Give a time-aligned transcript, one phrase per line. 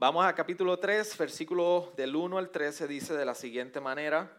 [0.00, 4.34] Vamos a capítulo 3, versículo del 1 al 13, dice de la siguiente manera.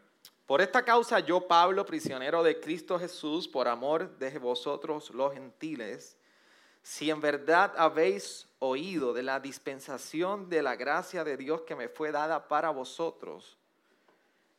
[0.47, 6.17] Por esta causa yo, Pablo, prisionero de Cristo Jesús, por amor de vosotros los gentiles,
[6.81, 11.89] si en verdad habéis oído de la dispensación de la gracia de Dios que me
[11.89, 13.55] fue dada para vosotros,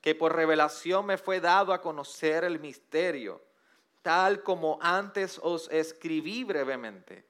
[0.00, 3.42] que por revelación me fue dado a conocer el misterio,
[4.02, 7.24] tal como antes os escribí brevemente,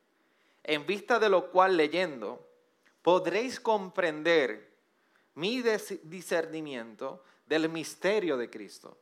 [0.62, 2.52] en vista de lo cual leyendo,
[3.03, 4.73] podréis comprender
[5.34, 5.62] mi
[6.02, 8.97] discernimiento del misterio de Cristo,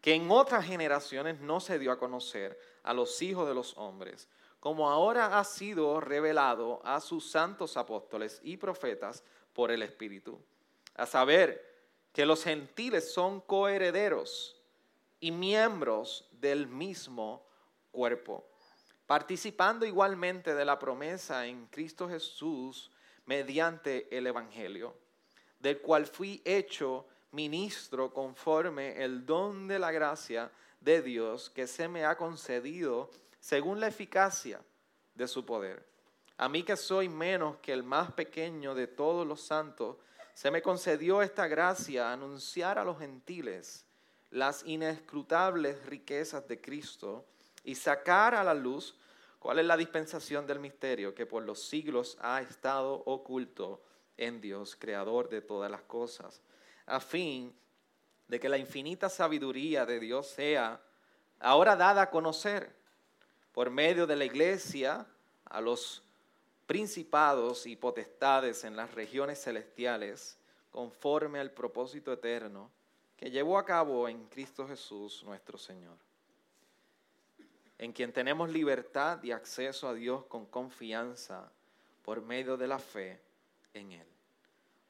[0.00, 4.28] que en otras generaciones no se dio a conocer a los hijos de los hombres,
[4.60, 10.40] como ahora ha sido revelado a sus santos apóstoles y profetas por el Espíritu,
[10.94, 11.64] a saber
[12.12, 14.56] que los gentiles son coherederos
[15.20, 17.46] y miembros del mismo
[17.92, 18.48] cuerpo,
[19.06, 22.90] participando igualmente de la promesa en Cristo Jesús
[23.26, 24.94] mediante el Evangelio,
[25.60, 31.88] del cual fui hecho ministro conforme el don de la gracia de Dios que se
[31.88, 33.10] me ha concedido
[33.40, 34.60] según la eficacia
[35.14, 35.86] de su poder.
[36.38, 39.96] A mí que soy menos que el más pequeño de todos los santos,
[40.34, 43.86] se me concedió esta gracia anunciar a los gentiles
[44.30, 47.24] las inescrutables riquezas de Cristo
[47.64, 48.96] y sacar a la luz
[49.46, 53.80] ¿Cuál es la dispensación del misterio que por los siglos ha estado oculto
[54.16, 56.42] en Dios, creador de todas las cosas?
[56.84, 57.54] A fin
[58.26, 60.80] de que la infinita sabiduría de Dios sea
[61.38, 62.74] ahora dada a conocer
[63.52, 65.06] por medio de la iglesia
[65.44, 66.02] a los
[66.66, 70.40] principados y potestades en las regiones celestiales,
[70.72, 72.68] conforme al propósito eterno
[73.16, 75.96] que llevó a cabo en Cristo Jesús nuestro Señor
[77.78, 81.50] en quien tenemos libertad y acceso a Dios con confianza
[82.02, 83.20] por medio de la fe
[83.74, 84.06] en Él.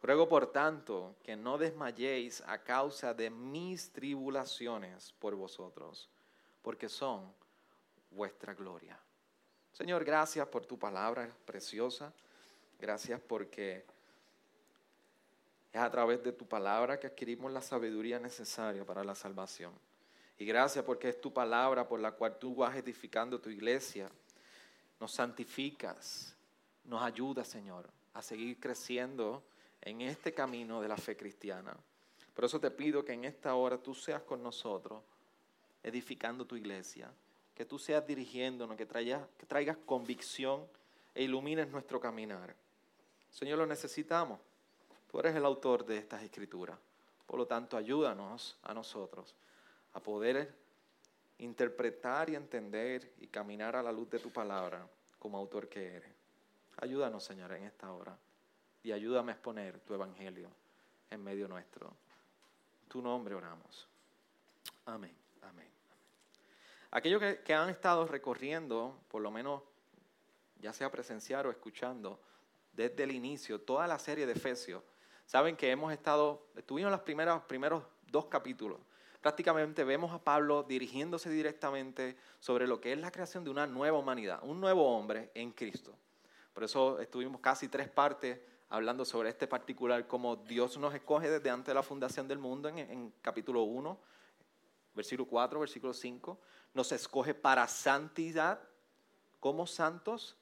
[0.03, 6.09] Ruego por tanto que no desmayéis a causa de mis tribulaciones por vosotros,
[6.63, 7.33] porque son
[8.11, 8.99] vuestra gloria.
[9.73, 12.13] Señor, gracias por tu palabra preciosa.
[12.79, 13.85] Gracias porque
[15.73, 19.73] es a través de tu palabra que adquirimos la sabiduría necesaria para la salvación.
[20.39, 24.11] Y gracias porque es tu palabra por la cual tú vas edificando tu iglesia.
[25.01, 26.37] Nos santificas,
[26.85, 29.43] nos ayudas, Señor, a seguir creciendo
[29.81, 31.75] en este camino de la fe cristiana.
[32.35, 35.03] Por eso te pido que en esta hora tú seas con nosotros,
[35.83, 37.11] edificando tu iglesia,
[37.55, 40.67] que tú seas dirigiéndonos, que traigas, que traigas convicción
[41.15, 42.55] e ilumines nuestro caminar.
[43.31, 44.39] Señor, lo necesitamos.
[45.11, 46.79] Tú eres el autor de estas escrituras.
[47.27, 49.35] Por lo tanto, ayúdanos a nosotros
[49.97, 50.55] a poder
[51.39, 54.87] interpretar y entender y caminar a la luz de tu palabra
[55.19, 56.13] como autor que eres.
[56.77, 58.15] Ayúdanos, Señor, en esta hora
[58.83, 60.51] y ayúdame a exponer tu evangelio
[61.09, 61.97] en medio nuestro.
[62.89, 63.89] Tu nombre oramos.
[64.85, 65.69] Amén, amén.
[66.91, 69.63] Aquellos que, que han estado recorriendo, por lo menos
[70.61, 72.21] ya sea presenciar o escuchando,
[72.75, 74.83] desde el inicio, toda la serie de Efesios,
[75.25, 78.79] saben que hemos estado, estuvimos en los primeros, primeros dos capítulos
[79.27, 83.99] prácticamente vemos a Pablo dirigiéndose directamente sobre lo que es la creación de una nueva
[83.99, 85.97] humanidad, un nuevo hombre en Cristo.
[86.55, 88.39] Por eso estuvimos casi tres partes
[88.69, 92.69] hablando sobre este particular, como Dios nos escoge desde antes de la fundación del mundo,
[92.69, 93.99] en, en capítulo 1,
[94.95, 96.39] versículo 4, versículo 5.
[96.73, 98.61] Nos escoge para santidad,
[99.41, 100.37] como santos,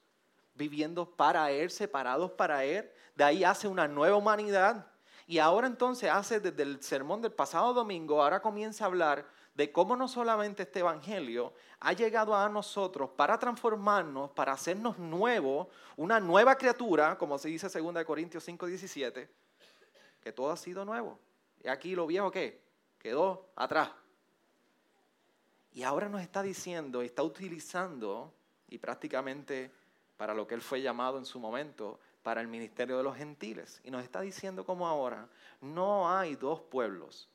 [0.53, 2.87] viviendo para Él, separados para Él.
[3.15, 4.85] De ahí hace una nueva humanidad
[5.27, 9.25] y ahora entonces hace desde el sermón del pasado domingo, ahora comienza a hablar
[9.55, 15.67] de cómo no solamente este Evangelio ha llegado a nosotros para transformarnos, para hacernos nuevos,
[15.95, 19.29] una nueva criatura, como se dice 2 Corintios 5, 17,
[20.21, 21.17] que todo ha sido nuevo.
[21.63, 22.61] Y aquí lo viejo qué?
[22.99, 23.89] Quedó atrás.
[25.71, 28.33] Y ahora nos está diciendo, está utilizando,
[28.69, 29.71] y prácticamente
[30.17, 33.79] para lo que él fue llamado en su momento, para el ministerio de los gentiles.
[33.83, 35.29] Y nos está diciendo como ahora,
[35.61, 37.29] no hay dos pueblos.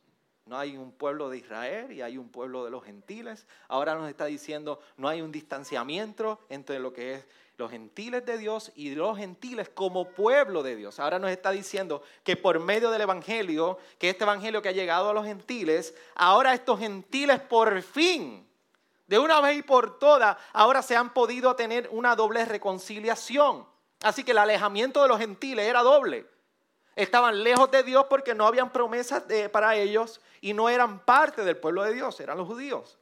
[0.47, 3.47] No hay un pueblo de Israel y hay un pueblo de los gentiles.
[3.69, 8.37] Ahora nos está diciendo, no hay un distanciamiento entre lo que es los gentiles de
[8.37, 10.99] Dios y los gentiles como pueblo de Dios.
[10.99, 15.11] Ahora nos está diciendo que por medio del Evangelio, que este Evangelio que ha llegado
[15.11, 18.45] a los gentiles, ahora estos gentiles por fin,
[19.07, 23.71] de una vez y por todas, ahora se han podido tener una doble reconciliación.
[24.03, 26.27] Así que el alejamiento de los gentiles era doble.
[26.97, 31.57] Estaban lejos de Dios porque no habían promesas para ellos y no eran parte del
[31.57, 32.99] pueblo de Dios, eran los judíos.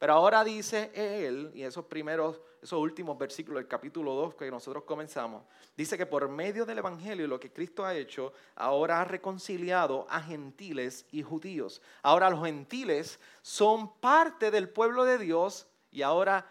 [0.00, 4.84] Pero ahora dice él, y esos primeros, esos últimos versículos del capítulo 2 que nosotros
[4.84, 5.44] comenzamos,
[5.76, 10.22] dice que por medio del Evangelio lo que Cristo ha hecho, ahora ha reconciliado a
[10.22, 11.82] gentiles y judíos.
[12.02, 16.50] Ahora los gentiles son parte del pueblo de Dios y ahora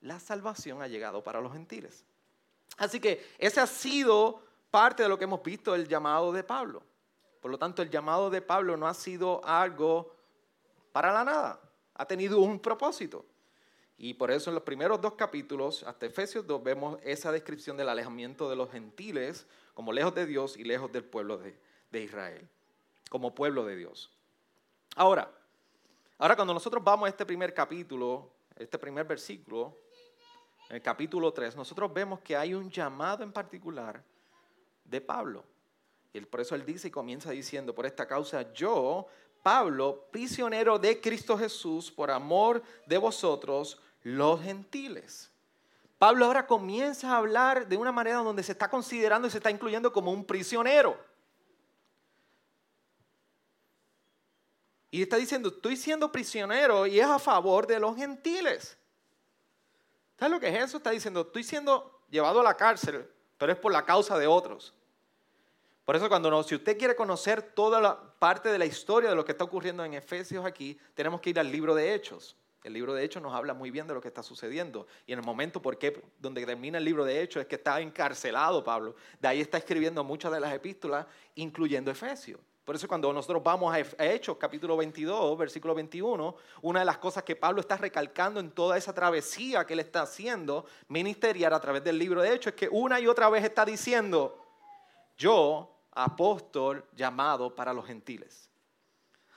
[0.00, 2.05] la salvación ha llegado para los gentiles.
[2.76, 6.82] Así que ese ha sido parte de lo que hemos visto, el llamado de Pablo.
[7.40, 10.14] Por lo tanto, el llamado de Pablo no ha sido algo
[10.92, 11.60] para la nada
[11.96, 13.24] ha tenido un propósito.
[13.98, 17.88] Y por eso en los primeros dos capítulos, hasta Efesios 2, vemos esa descripción del
[17.88, 21.58] alejamiento de los gentiles como lejos de Dios y lejos del pueblo de,
[21.90, 22.46] de Israel,
[23.08, 24.10] como pueblo de Dios.
[24.96, 25.30] Ahora,
[26.18, 29.74] ahora cuando nosotros vamos a este primer capítulo, este primer versículo,
[30.68, 34.02] en el capítulo 3, nosotros vemos que hay un llamado en particular
[34.84, 35.44] de Pablo.
[36.12, 39.06] Y por eso él dice y comienza diciendo, por esta causa yo,
[39.42, 45.30] Pablo, prisionero de Cristo Jesús por amor de vosotros, los gentiles.
[45.98, 49.50] Pablo ahora comienza a hablar de una manera donde se está considerando y se está
[49.50, 50.98] incluyendo como un prisionero.
[54.90, 58.76] Y está diciendo, estoy siendo prisionero y es a favor de los gentiles.
[60.18, 60.78] ¿Sabes lo que es eso?
[60.78, 63.06] Está diciendo, estoy siendo llevado a la cárcel,
[63.38, 64.74] pero es por la causa de otros.
[65.84, 69.24] Por eso cuando si usted quiere conocer toda la parte de la historia de lo
[69.24, 72.36] que está ocurriendo en Efesios aquí, tenemos que ir al libro de Hechos.
[72.64, 74.88] El libro de Hechos nos habla muy bien de lo que está sucediendo.
[75.06, 78.64] Y en el momento porque, donde termina el libro de Hechos es que está encarcelado
[78.64, 78.96] Pablo.
[79.20, 82.40] De ahí está escribiendo muchas de las epístolas, incluyendo Efesios.
[82.66, 87.22] Por eso cuando nosotros vamos a Hechos capítulo 22, versículo 21, una de las cosas
[87.22, 91.84] que Pablo está recalcando en toda esa travesía que él está haciendo ministerial a través
[91.84, 94.44] del libro de Hechos es que una y otra vez está diciendo,
[95.16, 98.50] yo apóstol llamado para los gentiles.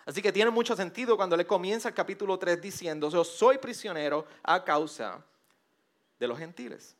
[0.08, 4.26] Así que tiene mucho sentido cuando le comienza el capítulo 3 diciendo, yo soy prisionero
[4.42, 5.24] a causa
[6.18, 6.96] de los gentiles.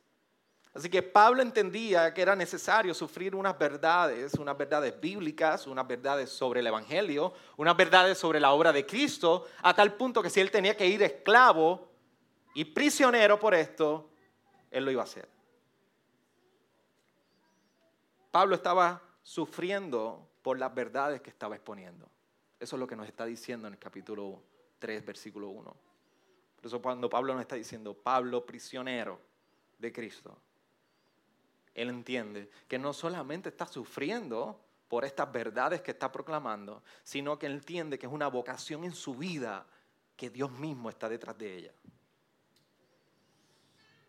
[0.74, 6.30] Así que Pablo entendía que era necesario sufrir unas verdades, unas verdades bíblicas, unas verdades
[6.30, 10.40] sobre el Evangelio, unas verdades sobre la obra de Cristo, a tal punto que si
[10.40, 11.90] él tenía que ir esclavo
[12.54, 14.10] y prisionero por esto,
[14.70, 15.28] él lo iba a hacer.
[18.32, 22.08] Pablo estaba sufriendo por las verdades que estaba exponiendo.
[22.60, 24.44] Eso es lo que nos está diciendo en el capítulo
[24.78, 25.76] 3, versículo 1.
[26.56, 29.20] Por eso cuando Pablo nos está diciendo, Pablo prisionero
[29.80, 30.38] de Cristo,
[31.74, 37.46] él entiende que no solamente está sufriendo por estas verdades que está proclamando, sino que
[37.46, 39.66] entiende que es una vocación en su vida
[40.16, 41.74] que Dios mismo está detrás de ella.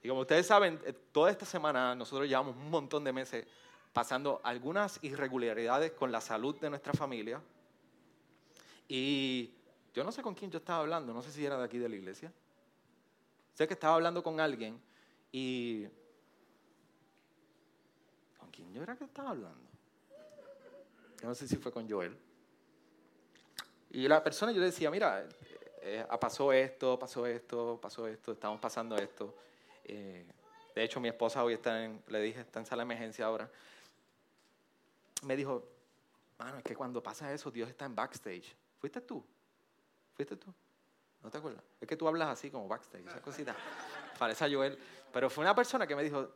[0.02, 3.46] Y como ustedes saben, eh, toda esta semana nosotros llevamos un montón de meses
[3.92, 7.42] pasando algunas irregularidades con la salud de nuestra familia.
[8.88, 9.52] Y
[9.92, 11.88] yo no sé con quién yo estaba hablando, no sé si era de aquí de
[11.88, 12.32] la iglesia.
[13.52, 14.80] Sé que estaba hablando con alguien
[15.30, 15.86] y...
[18.60, 19.70] ¿Con quién yo era que estaba hablando?
[21.22, 22.16] No sé si fue con Joel.
[23.90, 25.26] Y la persona yo le decía, mira,
[25.82, 29.34] eh, pasó esto, pasó esto, pasó esto, estamos pasando esto.
[29.84, 30.24] Eh,
[30.74, 33.50] de hecho, mi esposa hoy está en, le dije, está en sala de emergencia ahora
[35.22, 35.66] me dijo,
[36.38, 38.54] mano, es que cuando pasa eso, Dios está en backstage.
[38.78, 39.24] ¿Fuiste tú?
[40.14, 40.52] ¿Fuiste tú?
[41.22, 41.62] ¿No te acuerdas?
[41.80, 43.54] Es que tú hablas así como backstage, esa cosita.
[44.18, 44.78] Parece a Joel.
[45.12, 46.30] Pero fue una persona que me dijo,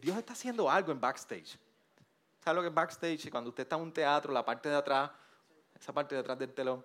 [0.00, 1.58] Dios está haciendo algo en backstage.
[2.42, 3.30] ¿Sabes lo que es backstage?
[3.30, 5.10] Cuando usted está en un teatro, la parte de atrás,
[5.78, 6.84] esa parte de atrás del telón,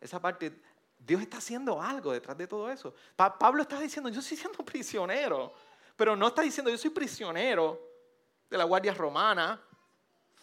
[0.00, 0.60] esa parte,
[0.98, 2.94] Dios está haciendo algo detrás de todo eso.
[3.14, 5.52] Pablo está diciendo, yo estoy siendo prisionero,
[5.96, 7.80] pero no está diciendo, yo soy prisionero
[8.48, 9.60] de la Guardia Romana,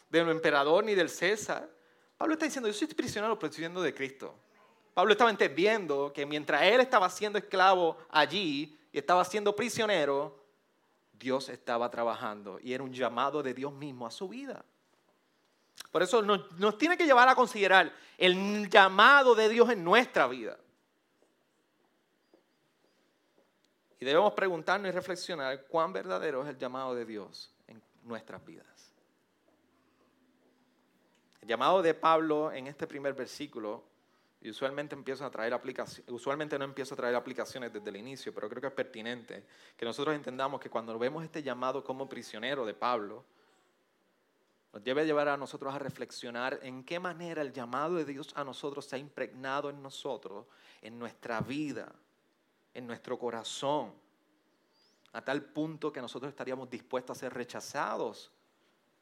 [0.09, 1.67] del emperador ni del César.
[2.17, 4.35] Pablo está diciendo, yo soy prisionero, pero de Cristo.
[4.93, 10.40] Pablo estaba entendiendo que mientras él estaba siendo esclavo allí y estaba siendo prisionero,
[11.21, 14.65] Dios estaba trabajando y era un llamado de Dios mismo a su vida.
[15.91, 20.57] Por eso nos, tiene que llevar a considerar el llamado de Dios en nuestra vida.
[23.99, 28.91] Y debemos preguntarnos y reflexionar cuán verdadero es el llamado de Dios en nuestras vidas.
[31.39, 33.83] El llamado de Pablo en este primer versículo,
[34.41, 35.59] y usualmente, empiezo a traer
[36.07, 39.45] usualmente no empiezo a traer aplicaciones desde el inicio, pero creo que es pertinente
[39.77, 43.23] que nosotros entendamos que cuando vemos este llamado como prisionero de Pablo,
[44.73, 48.43] nos debe llevar a nosotros a reflexionar en qué manera el llamado de Dios a
[48.43, 50.47] nosotros se ha impregnado en nosotros,
[50.81, 51.93] en nuestra vida,
[52.73, 53.93] en nuestro corazón,
[55.13, 58.31] a tal punto que nosotros estaríamos dispuestos a ser rechazados,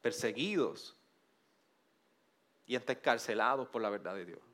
[0.02, 0.96] perseguidos,
[2.66, 4.49] y encarcelados por la verdad de Dios.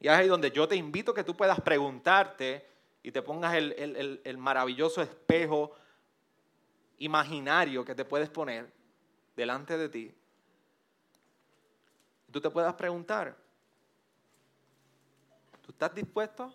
[0.00, 2.66] Y es ahí donde yo te invito que tú puedas preguntarte
[3.02, 5.72] y te pongas el, el maravilloso espejo
[6.98, 8.70] imaginario que te puedes poner
[9.34, 10.14] delante de ti.
[12.30, 13.36] Tú te puedas preguntar,
[15.62, 16.52] ¿tú estás dispuesto?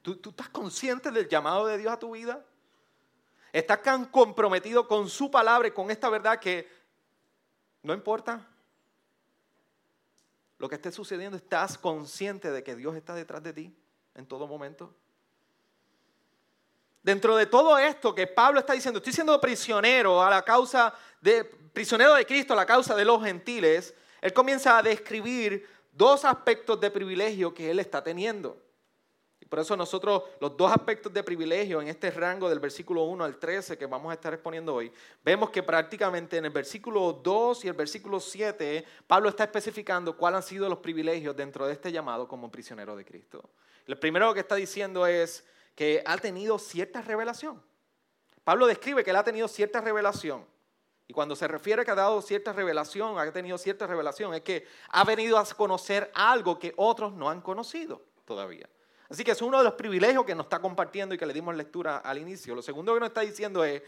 [0.00, 2.44] ¿Tú, ¿Tú, estás consciente del llamado de Dios a tu vida?
[3.52, 6.68] ¿Estás tan comprometido con su palabra y con esta verdad que
[7.82, 8.48] no importa
[10.62, 11.36] lo que esté sucediendo?
[11.36, 13.74] ¿Estás consciente de que Dios está detrás de ti
[14.14, 14.94] en todo momento?
[17.02, 21.42] Dentro de todo esto que Pablo está diciendo, estoy siendo prisionero a la causa de
[21.42, 26.80] prisionero de Cristo a la causa de los gentiles, él comienza a describir dos aspectos
[26.80, 28.56] de privilegio que él está teniendo.
[29.52, 33.36] Por eso nosotros los dos aspectos de privilegio en este rango del versículo 1 al
[33.36, 34.90] 13 que vamos a estar exponiendo hoy,
[35.22, 40.38] vemos que prácticamente en el versículo 2 y el versículo 7 Pablo está especificando cuáles
[40.38, 43.50] han sido los privilegios dentro de este llamado como prisionero de Cristo.
[43.86, 45.44] El primero que está diciendo es
[45.74, 47.62] que ha tenido cierta revelación.
[48.44, 50.46] Pablo describe que él ha tenido cierta revelación.
[51.06, 54.40] Y cuando se refiere a que ha dado cierta revelación, ha tenido cierta revelación, es
[54.40, 58.66] que ha venido a conocer algo que otros no han conocido todavía.
[59.12, 61.54] Así que es uno de los privilegios que nos está compartiendo y que le dimos
[61.54, 62.54] lectura al inicio.
[62.54, 63.82] Lo segundo que nos está diciendo es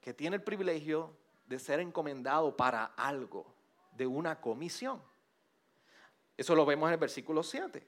[0.00, 1.10] que tiene el privilegio
[1.44, 3.52] de ser encomendado para algo,
[3.90, 5.02] de una comisión.
[6.36, 7.84] Eso lo vemos en el versículo 7.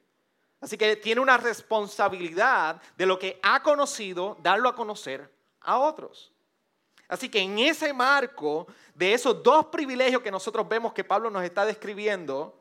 [0.61, 6.33] Así que tiene una responsabilidad de lo que ha conocido, darlo a conocer a otros.
[7.07, 8.67] Así que en ese marco
[8.97, 12.60] de esos dos privilegios que nosotros vemos que Pablo nos está describiendo,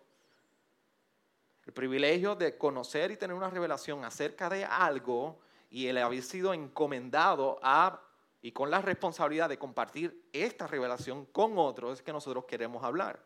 [1.70, 5.38] el privilegio de conocer y tener una revelación acerca de algo
[5.70, 8.02] y el haber sido encomendado a
[8.42, 13.24] y con la responsabilidad de compartir esta revelación con otros es que nosotros queremos hablar,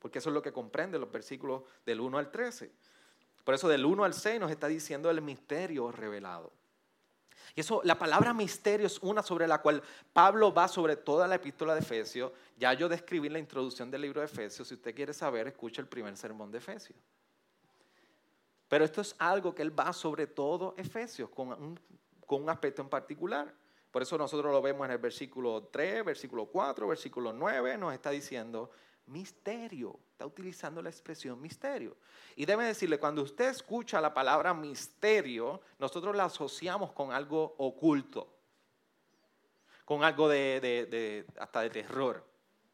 [0.00, 2.72] porque eso es lo que comprende los versículos del 1 al 13.
[3.44, 6.50] Por eso del 1 al 6 nos está diciendo el misterio revelado.
[7.54, 9.80] Y eso, la palabra misterio es una sobre la cual
[10.12, 12.32] Pablo va sobre toda la epístola de Efesios.
[12.56, 14.66] Ya yo describí la introducción del libro de Efesios.
[14.66, 16.98] Si usted quiere saber, escuche el primer sermón de Efesios.
[18.74, 21.80] Pero esto es algo que él va sobre todo Efesios, con un,
[22.26, 23.54] con un aspecto en particular.
[23.88, 28.10] Por eso nosotros lo vemos en el versículo 3, versículo 4, versículo 9, nos está
[28.10, 28.72] diciendo
[29.06, 30.00] misterio.
[30.10, 31.96] Está utilizando la expresión misterio.
[32.34, 38.28] Y debe decirle, cuando usted escucha la palabra misterio, nosotros la asociamos con algo oculto,
[39.84, 42.26] con algo de, hasta de terror.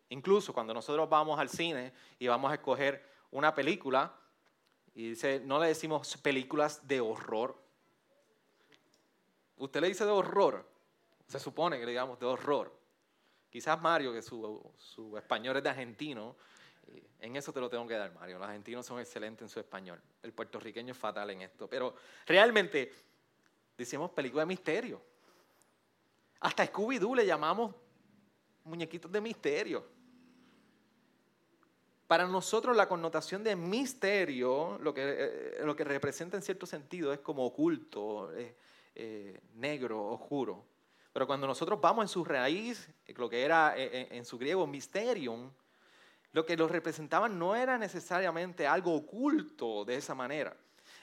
[0.08, 4.16] Incluso cuando nosotros vamos al cine y vamos a escoger una película,
[5.00, 7.56] y dice, no le decimos películas de horror.
[9.56, 10.68] Usted le dice de horror,
[11.26, 12.70] se supone que le digamos de horror.
[13.48, 16.36] Quizás Mario, que su, su español es de argentino,
[17.18, 18.38] en eso te lo tengo que dar, Mario.
[18.38, 19.98] Los argentinos son excelentes en su español.
[20.22, 21.66] El puertorriqueño es fatal en esto.
[21.66, 21.94] Pero
[22.26, 22.92] realmente
[23.78, 25.00] decimos película de misterio.
[26.40, 27.74] Hasta Scooby-Doo le llamamos
[28.64, 29.86] muñequitos de misterio.
[32.10, 37.12] Para nosotros la connotación de misterio, lo que, eh, lo que representa en cierto sentido
[37.12, 38.32] es como oculto,
[38.96, 40.64] eh, negro, oscuro.
[41.12, 45.52] Pero cuando nosotros vamos en su raíz, lo que era eh, en su griego mysterium,
[46.32, 50.56] lo que lo representaban no era necesariamente algo oculto de esa manera.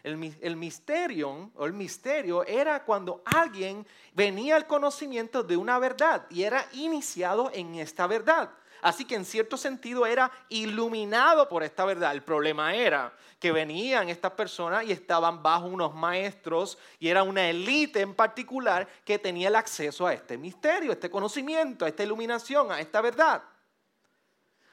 [0.03, 6.27] El, el misterio o el misterio era cuando alguien venía al conocimiento de una verdad
[6.29, 8.51] y era iniciado en esta verdad.
[8.81, 12.11] Así que en cierto sentido era iluminado por esta verdad.
[12.11, 17.49] El problema era que venían estas personas y estaban bajo unos maestros y era una
[17.49, 22.03] élite en particular que tenía el acceso a este misterio, a este conocimiento, a esta
[22.03, 23.43] iluminación, a esta verdad.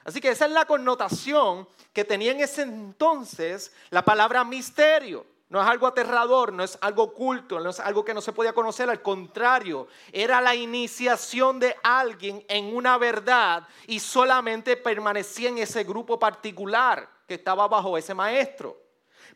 [0.05, 5.34] Así que esa es la connotación que tenía en ese entonces la palabra misterio.
[5.49, 8.53] No es algo aterrador, no es algo oculto, no es algo que no se podía
[8.53, 15.59] conocer, al contrario, era la iniciación de alguien en una verdad y solamente permanecía en
[15.59, 18.85] ese grupo particular que estaba bajo ese maestro.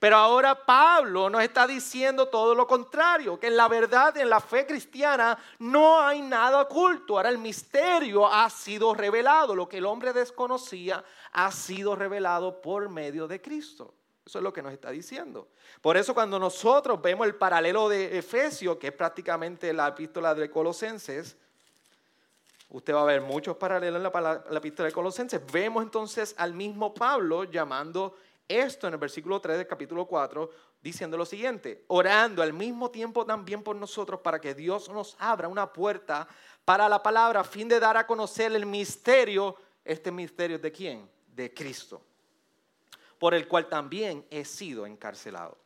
[0.00, 4.40] Pero ahora Pablo nos está diciendo todo lo contrario, que en la verdad, en la
[4.40, 7.16] fe cristiana, no hay nada oculto.
[7.16, 12.88] Ahora el misterio ha sido revelado, lo que el hombre desconocía ha sido revelado por
[12.88, 13.98] medio de Cristo.
[14.28, 15.49] Eso es lo que nos está diciendo.
[15.80, 20.50] Por eso cuando nosotros vemos el paralelo de Efesios, que es prácticamente la epístola de
[20.50, 21.35] Colosenses,
[22.68, 25.40] usted va a ver muchos paralelos en la, la epístola de Colosenses.
[25.50, 28.16] Vemos entonces al mismo Pablo llamando
[28.47, 30.50] esto en el versículo 3 del capítulo 4,
[30.82, 35.49] diciendo lo siguiente, orando al mismo tiempo también por nosotros para que Dios nos abra
[35.49, 36.28] una puerta
[36.66, 39.56] para la palabra a fin de dar a conocer el misterio,
[39.87, 41.11] este misterio de quién?
[41.35, 42.02] De Cristo,
[43.18, 45.58] por el cual también he sido encarcelado.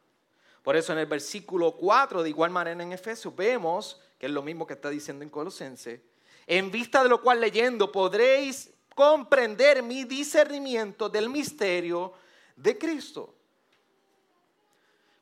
[0.62, 4.42] Por eso en el versículo 4, de igual manera en Efesios, vemos que es lo
[4.42, 6.00] mismo que está diciendo en Colosense,
[6.46, 12.12] en vista de lo cual leyendo podréis comprender mi discernimiento del misterio
[12.54, 13.34] de Cristo.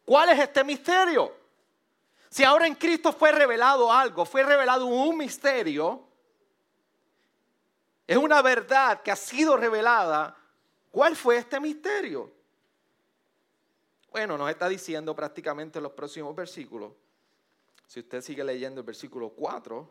[0.04, 1.32] ¿Cuál es este misterio?
[2.28, 6.04] Si ahora en Cristo fue revelado algo, fue revelado un misterio,
[8.06, 10.36] es una verdad que ha sido revelada,
[10.90, 12.30] ¿cuál fue este misterio?
[14.10, 16.92] Bueno, nos está diciendo prácticamente en los próximos versículos.
[17.86, 19.90] Si usted sigue leyendo el versículo 4,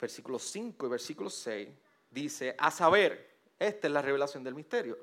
[0.00, 1.68] versículo 5 y versículo 6,
[2.10, 4.98] dice, a saber, esta es la revelación del misterio,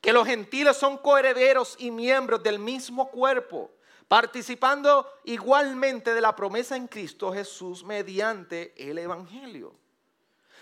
[0.00, 3.70] que los gentiles son coherederos y miembros del mismo cuerpo,
[4.08, 9.74] participando igualmente de la promesa en Cristo Jesús mediante el Evangelio.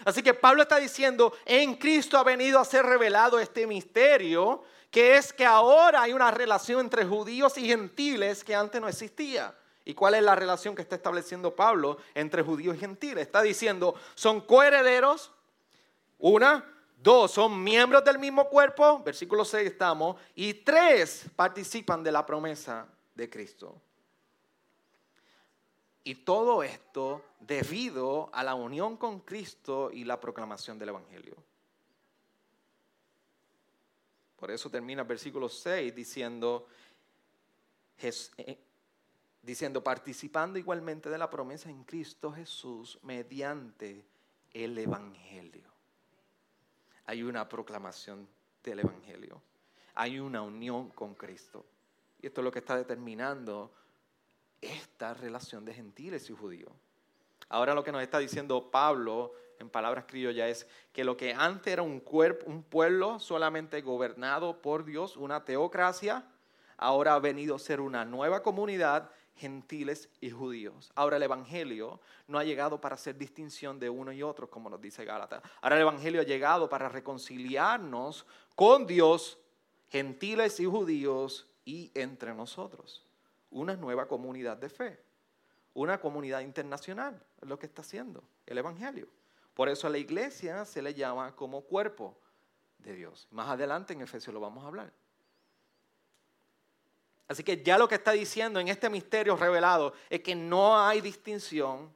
[0.05, 4.63] Así que Pablo está diciendo, en Cristo ha venido a ser revelado este misterio
[4.95, 9.53] que es que ahora hay una relación entre judíos y gentiles que antes no existía.
[9.85, 13.27] ¿Y cuál es la relación que está estableciendo Pablo entre judíos y gentiles?
[13.27, 15.33] Está diciendo, son coherederos,
[16.19, 16.65] una,
[16.97, 22.87] dos, son miembros del mismo cuerpo, versículo 6 estamos, y tres, participan de la promesa
[23.17, 23.81] de Cristo.
[26.05, 31.35] Y todo esto debido a la unión con Cristo y la proclamación del Evangelio.
[34.37, 36.67] Por eso termina el versículo 6 diciendo,
[37.97, 38.59] eh,
[39.41, 44.05] diciendo, participando igualmente de la promesa en Cristo Jesús mediante
[44.53, 45.71] el Evangelio.
[47.07, 48.29] Hay una proclamación
[48.63, 49.41] del Evangelio.
[49.95, 51.65] Hay una unión con Cristo.
[52.21, 53.73] Y esto es lo que está determinando
[54.67, 56.73] esta relación de gentiles y judíos.
[57.49, 61.73] Ahora lo que nos está diciendo Pablo en palabras criollas, es que lo que antes
[61.73, 66.25] era un, cuerpo, un pueblo solamente gobernado por Dios, una teocracia,
[66.77, 70.93] ahora ha venido a ser una nueva comunidad, gentiles y judíos.
[70.95, 74.81] Ahora el Evangelio no ha llegado para hacer distinción de uno y otro, como nos
[74.81, 75.43] dice Gálatas.
[75.61, 79.39] Ahora el Evangelio ha llegado para reconciliarnos con Dios,
[79.89, 83.04] gentiles y judíos, y entre nosotros.
[83.55, 85.01] Una nueva comunidad de fe,
[85.75, 89.07] una comunidad internacional, es lo que está haciendo el Evangelio.
[89.55, 92.19] Por eso a la iglesia se le llama como cuerpo
[92.79, 93.29] de Dios.
[93.31, 94.93] Más adelante en Efesios lo vamos a hablar.
[97.29, 101.01] Así que ya lo que está diciendo en este misterio revelado es que no hay
[101.01, 101.93] distinción.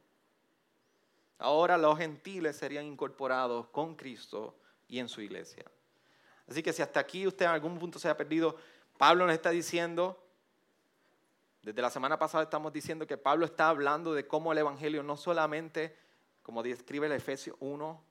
[1.39, 5.65] Ahora los gentiles serían incorporados con Cristo y en su iglesia.
[6.49, 8.57] Así que si hasta aquí usted en algún punto se ha perdido,
[8.97, 10.28] Pablo nos está diciendo,
[11.63, 15.17] desde la semana pasada estamos diciendo que Pablo está hablando de cómo el Evangelio no
[15.17, 15.97] solamente
[16.49, 18.03] como describe el Efesios 1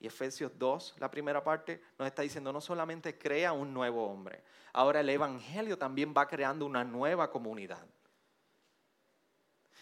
[0.00, 4.42] y Efesios 2, la primera parte, nos está diciendo no solamente crea un nuevo hombre,
[4.72, 7.86] ahora el Evangelio también va creando una nueva comunidad.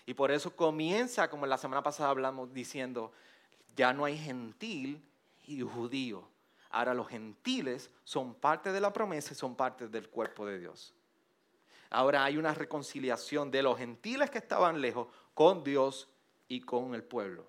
[0.06, 3.12] Y por eso comienza, como la semana pasada hablamos, diciendo,
[3.76, 5.08] ya no hay gentil
[5.46, 6.28] y judío.
[6.70, 10.94] Ahora los gentiles son parte de la promesa y son parte del cuerpo de Dios.
[11.90, 16.08] Ahora hay una reconciliación de los gentiles que estaban lejos con Dios
[16.48, 17.46] y con el pueblo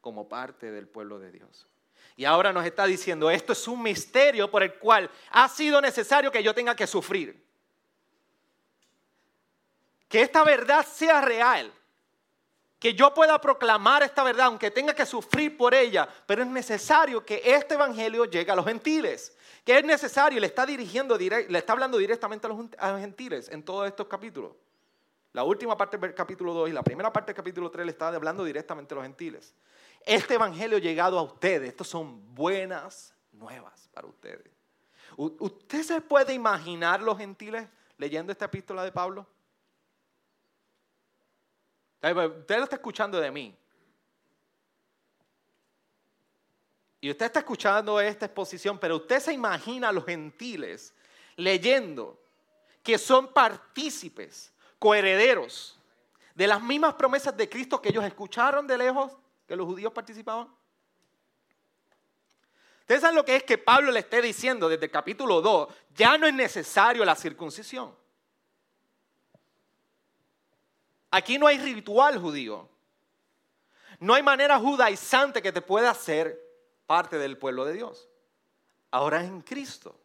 [0.00, 1.66] como parte del pueblo de Dios.
[2.16, 6.30] Y ahora nos está diciendo, esto es un misterio por el cual ha sido necesario
[6.30, 7.42] que yo tenga que sufrir.
[10.06, 11.72] Que esta verdad sea real.
[12.78, 16.06] Que yo pueda proclamar esta verdad, aunque tenga que sufrir por ella.
[16.26, 19.34] Pero es necesario que este evangelio llegue a los gentiles.
[19.64, 23.86] Que es necesario, le está dirigiendo, le está hablando directamente a los, gentiles en todos
[23.86, 24.52] estos capítulos.
[25.32, 28.08] La última parte del capítulo 2 y la primera parte del capítulo 3 le está
[28.08, 29.54] hablando directamente a los gentiles
[30.04, 31.68] este evangelio llegado a ustedes.
[31.68, 34.50] Estos son buenas nuevas para ustedes.
[35.16, 39.26] ¿Usted se puede imaginar los gentiles leyendo esta epístola de Pablo?
[42.02, 43.56] Usted lo está escuchando de mí.
[47.04, 50.94] Y usted está escuchando esta exposición, pero usted se imagina a los gentiles
[51.36, 52.18] leyendo
[52.82, 55.78] que son partícipes, coherederos
[56.34, 59.12] de las mismas promesas de Cristo que ellos escucharon de lejos
[59.46, 60.48] que los judíos participaban?
[62.80, 66.16] Ustedes saben lo que es que Pablo le esté diciendo desde el capítulo 2, ya
[66.16, 67.94] no es necesario la circuncisión.
[71.10, 72.66] Aquí no hay ritual judío.
[74.00, 76.43] No hay manera judaizante que te pueda hacer
[76.86, 78.08] parte del pueblo de Dios.
[78.90, 79.98] Ahora es en Cristo.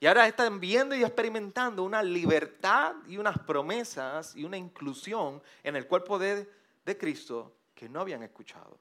[0.00, 5.74] Y ahora están viendo y experimentando una libertad y unas promesas y una inclusión en
[5.74, 6.48] el cuerpo de,
[6.84, 8.78] de Cristo que no habían escuchado.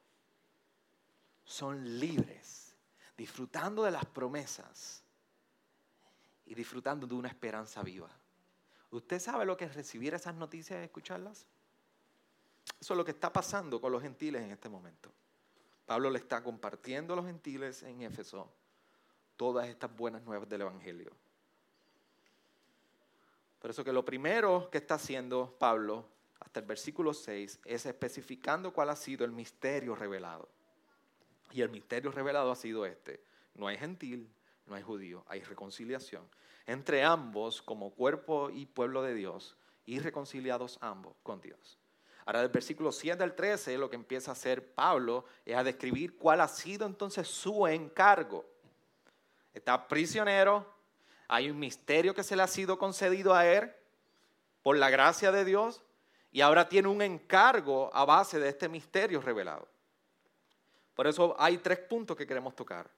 [1.43, 2.75] Son libres,
[3.17, 5.03] disfrutando de las promesas
[6.45, 8.09] y disfrutando de una esperanza viva.
[8.91, 11.47] ¿Usted sabe lo que es recibir esas noticias y escucharlas?
[12.79, 15.11] Eso es lo que está pasando con los gentiles en este momento.
[15.87, 18.47] Pablo le está compartiendo a los gentiles en Éfeso
[19.37, 21.11] todas estas buenas nuevas del Evangelio.
[23.59, 26.05] Por eso que lo primero que está haciendo Pablo
[26.39, 30.47] hasta el versículo 6 es especificando cuál ha sido el misterio revelado.
[31.51, 33.23] Y el misterio revelado ha sido este.
[33.55, 34.29] No hay gentil,
[34.67, 36.29] no hay judío, hay reconciliación
[36.67, 41.79] entre ambos como cuerpo y pueblo de Dios y reconciliados ambos con Dios.
[42.27, 46.17] Ahora del versículo 7 al 13 lo que empieza a hacer Pablo es a describir
[46.17, 48.45] cuál ha sido entonces su encargo.
[49.53, 50.65] Está prisionero,
[51.29, 53.71] hay un misterio que se le ha sido concedido a él
[54.61, 55.81] por la gracia de Dios
[56.33, 59.65] y ahora tiene un encargo a base de este misterio revelado.
[60.95, 62.89] Por eso hay tres puntos que queremos tocar.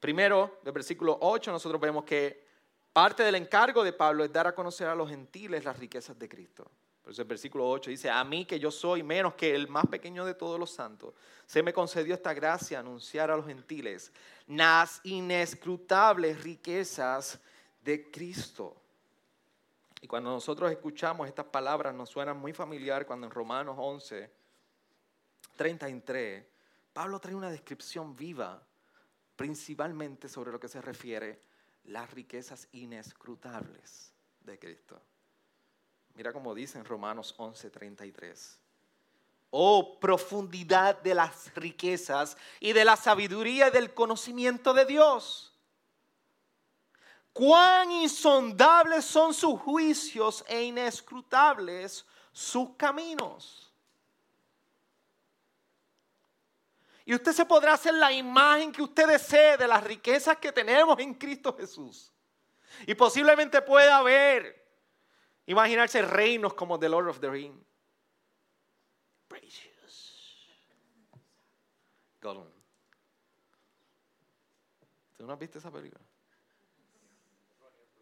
[0.00, 2.46] Primero, del versículo 8, nosotros vemos que
[2.94, 6.30] parte del encargo de Pablo es dar a conocer a los gentiles las riquezas de
[6.30, 6.70] Cristo.
[7.02, 10.24] Por el versículo 8 dice, a mí que yo soy menos que el más pequeño
[10.24, 11.14] de todos los santos,
[11.46, 14.12] se me concedió esta gracia anunciar a los gentiles
[14.46, 17.40] las inescrutables riquezas
[17.82, 18.76] de Cristo.
[20.02, 24.30] Y cuando nosotros escuchamos estas palabras nos suenan muy familiar cuando en Romanos 11,
[25.56, 26.44] 33,
[26.92, 28.62] Pablo trae una descripción viva
[29.36, 31.40] principalmente sobre lo que se refiere
[31.84, 35.00] las riquezas inescrutables de Cristo.
[36.14, 38.58] Mira cómo dice en Romanos 11:33.
[39.50, 45.52] Oh profundidad de las riquezas y de la sabiduría y del conocimiento de Dios.
[47.32, 53.72] Cuán insondables son sus juicios e inescrutables sus caminos.
[57.04, 60.98] Y usted se podrá hacer la imagen que usted desee de las riquezas que tenemos
[61.00, 62.12] en Cristo Jesús.
[62.86, 64.59] Y posiblemente pueda ver,
[65.46, 67.64] imaginarse reinos como The Lord of the Rings.
[69.28, 70.48] Precious.
[72.20, 72.48] Gollum.
[75.16, 76.04] ¿Tú no has visto esa película?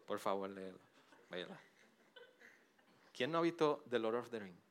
[0.07, 1.59] Por favor, léela.
[3.13, 4.63] ¿Quién no ha visto The Lord of the Rings?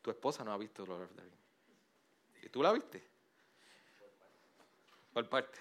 [0.00, 1.38] Tu esposa no ha visto Lord of the Rings.
[2.42, 3.02] ¿Y tú la viste?
[5.12, 5.58] Por parte.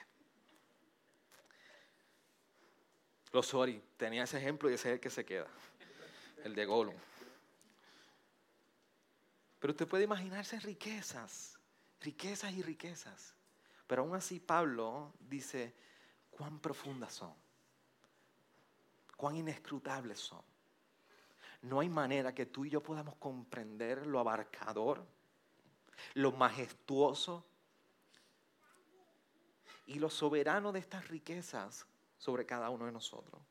[3.33, 5.47] Los sorry, tenía ese ejemplo y ese es el que se queda.
[6.43, 6.95] El de Gollum.
[9.59, 11.57] Pero usted puede imaginarse riquezas,
[11.99, 13.33] riquezas y riquezas.
[13.87, 15.73] Pero aún así Pablo dice
[16.29, 17.33] cuán profundas son,
[19.17, 20.43] cuán inescrutables son.
[21.63, 25.03] No hay manera que tú y yo podamos comprender lo abarcador,
[26.13, 27.43] lo majestuoso
[29.87, 31.87] y lo soberano de estas riquezas
[32.23, 33.41] sobre cada uno de nosotros.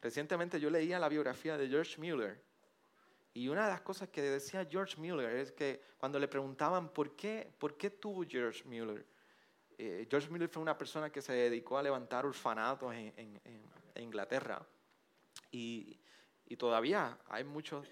[0.00, 2.40] Recientemente yo leía la biografía de George Mueller
[3.34, 7.16] y una de las cosas que decía George Mueller es que cuando le preguntaban por
[7.16, 9.04] qué, por qué tú, George Mueller,
[9.76, 13.40] eh, George Miller fue una persona que se dedicó a levantar orfanatos en,
[13.96, 14.64] Inglaterra
[15.50, 15.98] y,
[16.56, 17.88] todavía hay muchos,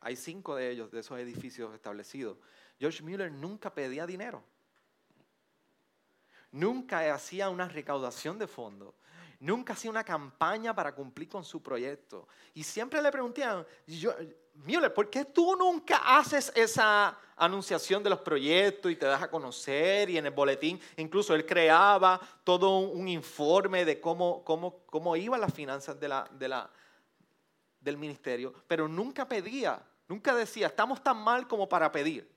[0.00, 2.38] hay cinco de ellos, de esos edificios establecidos.
[2.78, 4.44] George Miller nunca pedía dinero,
[6.54, 8.94] nunca hacía una recaudación de fondos.
[9.40, 12.28] Nunca hacía una campaña para cumplir con su proyecto.
[12.54, 13.66] Y siempre le preguntaban,
[14.54, 19.30] Müller, ¿por qué tú nunca haces esa anunciación de los proyectos y te das a
[19.30, 20.08] conocer?
[20.08, 25.40] Y en el boletín, incluso él creaba todo un, informe de cómo, cómo, cómo iban
[25.40, 26.70] las finanzas la,
[27.80, 32.32] del ministerio, pero nunca pedía, nunca decía, estamos tan mal como para pedir.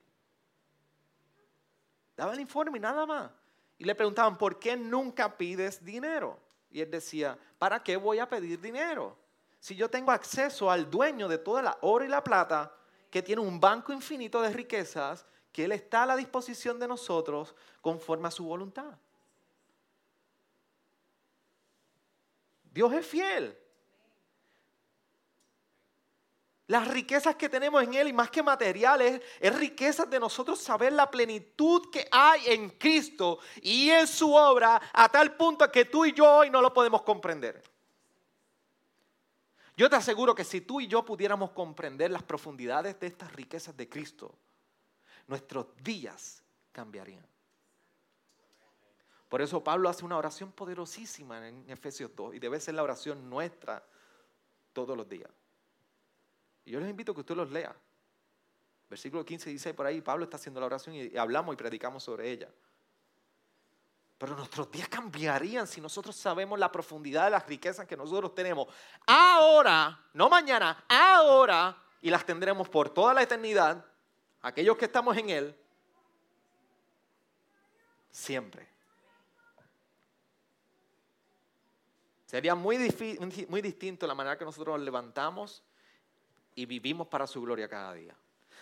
[2.17, 3.36] Daba el informe y nada más.
[3.77, 6.39] Y le preguntaban, ¿por qué nunca pides dinero?
[6.69, 9.17] Y él decía, ¿para qué voy a pedir dinero?
[9.59, 12.73] si yo tengo acceso al dueño de toda la oro y la plata,
[13.09, 17.55] que tiene un banco infinito de riquezas, que Él está a la disposición de nosotros
[17.81, 18.97] conforme a su voluntad?
[22.63, 23.57] Dios es fiel.
[26.67, 30.91] Las riquezas que tenemos en Él y más que materiales, es riquezas de nosotros saber
[30.91, 36.05] la plenitud que hay en Cristo y en su obra a tal punto que tú
[36.05, 37.63] y yo hoy no lo podemos comprender.
[39.77, 43.77] Yo te aseguro que si tú y yo pudiéramos comprender las profundidades de estas riquezas
[43.77, 44.35] de Cristo,
[45.27, 47.25] nuestros días cambiarían.
[49.29, 53.29] Por eso Pablo hace una oración poderosísima en Efesios 2 y debe ser la oración
[53.29, 53.81] nuestra
[54.73, 55.29] todos los días.
[56.67, 57.73] Y yo les invito a que usted los lea.
[58.89, 62.29] Versículo 15 dice por ahí, Pablo está haciendo la oración y hablamos y predicamos sobre
[62.29, 62.49] ella.
[64.17, 68.67] Pero nuestros días cambiarían si nosotros sabemos la profundidad de las riquezas que nosotros tenemos.
[69.05, 73.85] Ahora, no mañana, ahora, y las tendremos por toda la eternidad,
[74.41, 75.55] aquellos que estamos en Él,
[78.11, 78.67] siempre.
[82.25, 82.77] Sería muy,
[83.47, 85.63] muy distinto la manera que nosotros nos levantamos
[86.57, 88.15] y vivimos para su gloria cada día.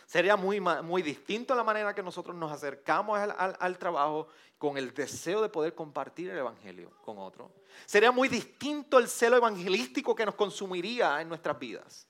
[0.05, 4.27] Sería muy, muy distinto la manera que nosotros nos acercamos al, trabajo
[4.57, 7.49] con el deseo de poder compartir el Evangelio con otros.
[7.85, 12.07] Sería muy distinto el celo evangelístico que nos consumiría en nuestras vidas.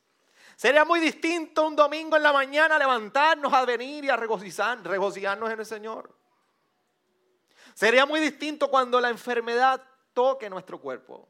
[0.56, 5.60] Sería muy distinto un domingo en la mañana levantarnos a venir y a regocijarnos en
[5.60, 6.14] el Señor.
[7.76, 11.30] Sería muy distinto cuando la enfermedad toque nuestro cuerpo.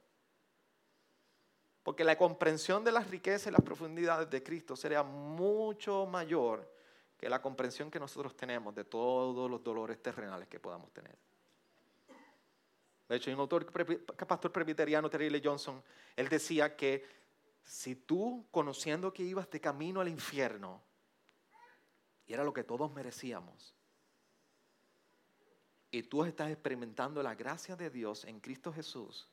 [1.86, 6.67] Porque la comprensión de las riquezas y las profundidades de Cristo sería mucho mayor
[7.15, 11.15] que la comprensión que nosotros tenemos de todos los dolores terrenales que podamos tener.
[13.08, 13.71] De hecho, hay un autor,
[14.28, 15.84] pastor presbiteriano, Terry Johnson,
[16.15, 17.06] él decía que
[17.62, 20.82] si tú, conociendo que ibas de camino al infierno,
[22.26, 23.76] y era lo que todos merecíamos,
[25.91, 29.30] y tú estás experimentando la gracia de Dios en Cristo Jesús,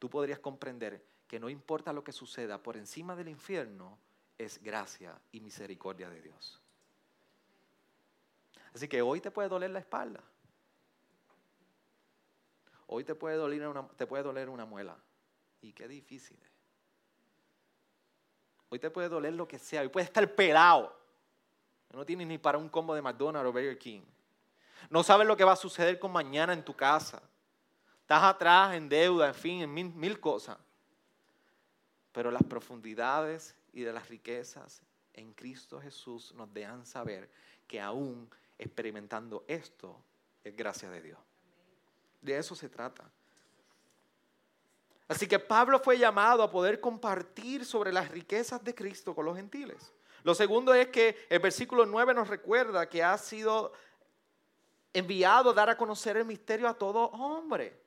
[0.00, 3.96] tú podrías comprender que no importa lo que suceda por encima del infierno,
[4.36, 6.60] es gracia y misericordia de Dios.
[8.74, 10.22] Así que hoy te puede doler la espalda.
[12.86, 14.94] Hoy te puede doler una, te puede doler una muela.
[15.62, 16.38] Y qué difícil.
[18.68, 19.80] Hoy te puede doler lo que sea.
[19.80, 20.94] Hoy puede estar pelado.
[21.94, 24.02] No tienes ni para un combo de McDonald's o Burger King.
[24.90, 27.22] No sabes lo que va a suceder con mañana en tu casa.
[28.02, 30.58] Estás atrás en deuda, en fin, en mil cosas
[32.12, 34.82] pero las profundidades y de las riquezas
[35.14, 37.28] en Cristo Jesús nos dejan saber
[37.66, 39.96] que aún experimentando esto
[40.44, 41.18] es gracia de Dios.
[42.20, 43.10] De eso se trata.
[45.08, 49.36] Así que Pablo fue llamado a poder compartir sobre las riquezas de Cristo con los
[49.36, 49.92] gentiles.
[50.22, 53.72] Lo segundo es que el versículo 9 nos recuerda que ha sido
[54.92, 57.81] enviado a dar a conocer el misterio a todo hombre.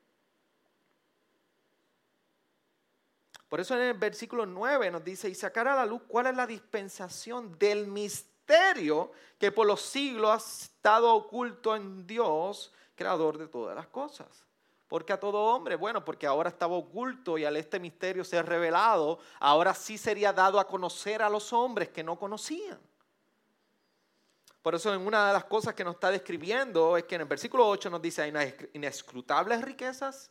[3.55, 6.35] Por eso en el versículo 9 nos dice, y sacar a la luz cuál es
[6.35, 13.47] la dispensación del misterio que por los siglos ha estado oculto en Dios, creador de
[13.47, 14.43] todas las cosas.
[14.89, 19.19] Porque a todo hombre, bueno, porque ahora estaba oculto y al este misterio ser revelado,
[19.39, 22.81] ahora sí sería dado a conocer a los hombres que no conocían.
[24.61, 27.27] Por eso en una de las cosas que nos está describiendo es que en el
[27.27, 30.29] versículo 8 nos dice, hay inescrutables riquezas,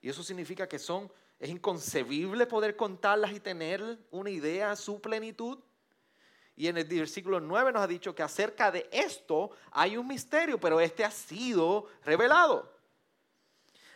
[0.00, 5.00] y eso significa que son es inconcebible poder contarlas y tener una idea a su
[5.00, 5.58] plenitud.
[6.56, 10.58] Y en el versículo 9 nos ha dicho que acerca de esto hay un misterio,
[10.58, 12.72] pero este ha sido revelado.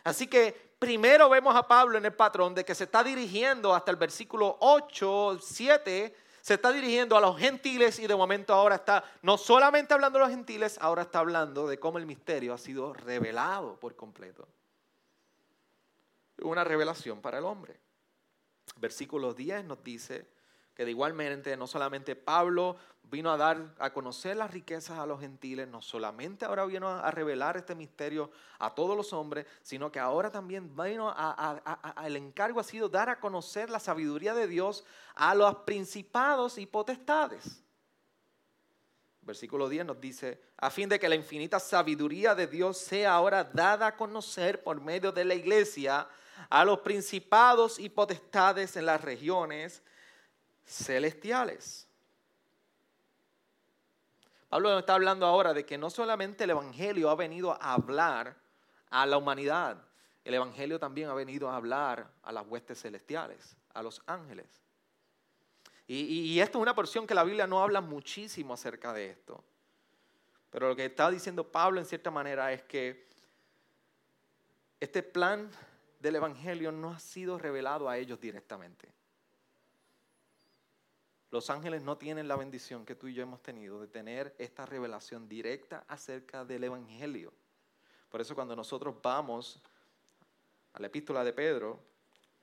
[0.03, 3.91] Así que primero vemos a Pablo en el patrón de que se está dirigiendo hasta
[3.91, 9.03] el versículo 8, 7, se está dirigiendo a los gentiles y de momento ahora está
[9.21, 12.93] no solamente hablando de los gentiles, ahora está hablando de cómo el misterio ha sido
[12.93, 14.47] revelado por completo
[16.41, 17.79] una revelación para el hombre.
[18.77, 20.27] Versículo 10 nos dice
[20.73, 25.19] que de igualmente no solamente Pablo vino a dar a conocer las riquezas a los
[25.19, 29.99] gentiles, no solamente ahora vino a revelar este misterio a todos los hombres, sino que
[29.99, 34.85] ahora también vino a, el encargo ha sido dar a conocer la sabiduría de Dios
[35.15, 37.63] a los principados y potestades.
[39.21, 43.43] Versículo 10 nos dice, a fin de que la infinita sabiduría de Dios sea ahora
[43.43, 46.07] dada a conocer por medio de la iglesia
[46.49, 49.81] a los principados y potestades en las regiones
[50.65, 51.87] celestiales.
[54.49, 58.35] Pablo nos está hablando ahora de que no solamente el Evangelio ha venido a hablar
[58.89, 59.77] a la humanidad,
[60.23, 64.47] el Evangelio también ha venido a hablar a las huestes celestiales, a los ángeles.
[65.87, 69.43] Y, y, esto es una porción que la Biblia no habla muchísimo acerca de esto.
[70.51, 73.07] Pero lo que está diciendo Pablo en cierta manera es que
[74.79, 75.49] este plan
[75.99, 78.91] del Evangelio no ha sido revelado a ellos directamente.
[81.31, 84.65] Los ángeles no tienen la bendición que tú y yo hemos tenido de tener esta
[84.65, 87.31] revelación directa acerca del Evangelio.
[88.09, 89.61] Por eso cuando nosotros vamos
[90.73, 91.79] a la epístola de Pedro,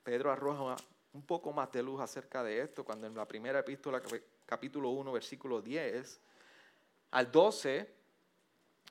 [0.05, 0.77] Pedro arroja
[1.13, 4.01] un poco más de luz acerca de esto, cuando en la primera epístola,
[4.45, 6.21] capítulo 1, versículo 10
[7.11, 7.96] al 12,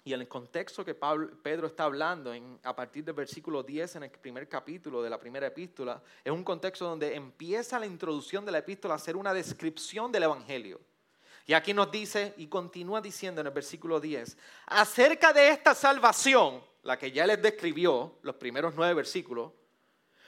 [0.07, 4.11] y en el contexto que Pedro está hablando a partir del versículo 10 en el
[4.11, 8.59] primer capítulo de la primera epístola, es un contexto donde empieza la introducción de la
[8.59, 10.79] epístola a ser una descripción del Evangelio.
[11.47, 14.37] Y aquí nos dice y continúa diciendo en el versículo 10,
[14.67, 19.53] acerca de esta salvación, la que ya les describió, los primeros nueve versículos,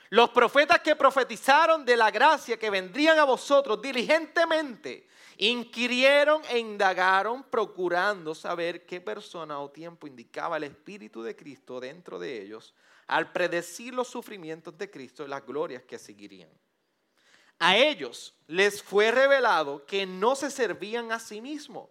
[0.10, 7.44] los profetas que profetizaron de la gracia que vendrían a vosotros diligentemente, inquirieron e indagaron
[7.44, 12.74] procurando saber qué persona o tiempo indicaba el Espíritu de Cristo dentro de ellos
[13.08, 16.50] al predecir los sufrimientos de Cristo y las glorias que seguirían.
[17.60, 21.90] A ellos les fue revelado que no se servían a sí mismos,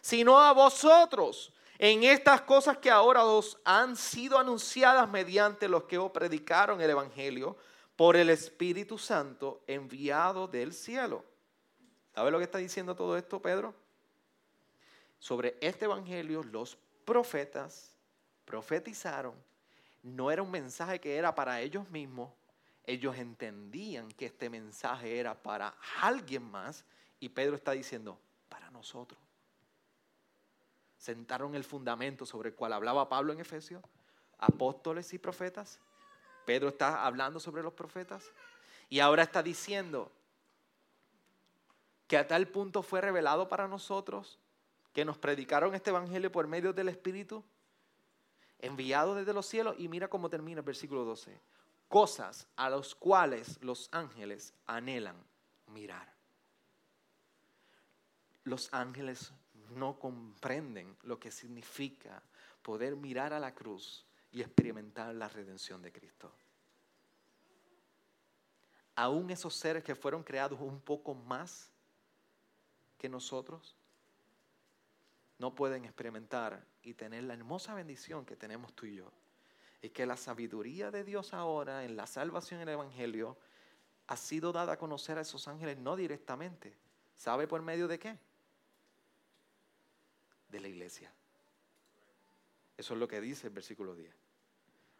[0.00, 1.52] sino a vosotros
[1.82, 6.88] en estas cosas que ahora os han sido anunciadas mediante los que os predicaron el
[6.88, 7.56] Evangelio
[7.96, 11.24] por el Espíritu Santo enviado del cielo.
[12.14, 13.74] ¿Sabe lo que está diciendo todo esto, Pedro?
[15.18, 17.96] Sobre este Evangelio los profetas
[18.44, 19.34] profetizaron.
[20.04, 22.30] No era un mensaje que era para ellos mismos,
[22.86, 26.84] ellos entendían que este mensaje era para alguien más
[27.18, 29.21] y Pedro está diciendo, para nosotros.
[31.02, 33.82] Sentaron el fundamento sobre el cual hablaba Pablo en Efesios,
[34.38, 35.80] apóstoles y profetas.
[36.46, 38.30] Pedro está hablando sobre los profetas
[38.88, 40.12] y ahora está diciendo
[42.06, 44.38] que a tal punto fue revelado para nosotros
[44.92, 47.42] que nos predicaron este evangelio por medio del Espíritu
[48.60, 51.36] enviado desde los cielos y mira cómo termina el versículo 12
[51.88, 55.16] cosas a las cuales los ángeles anhelan
[55.66, 56.14] mirar.
[58.44, 59.32] Los ángeles
[59.76, 62.22] no comprenden lo que significa
[62.62, 66.32] poder mirar a la cruz y experimentar la redención de Cristo.
[68.94, 71.70] Aún esos seres que fueron creados un poco más
[72.98, 73.76] que nosotros,
[75.38, 79.10] no pueden experimentar y tener la hermosa bendición que tenemos tú y yo
[79.82, 83.36] es que la sabiduría de Dios ahora en la salvación en el Evangelio
[84.06, 86.76] ha sido dada a conocer a esos ángeles no directamente.
[87.16, 88.18] ¿Sabe por medio de qué?
[90.52, 91.10] De la iglesia.
[92.76, 94.14] Eso es lo que dice el versículo 10.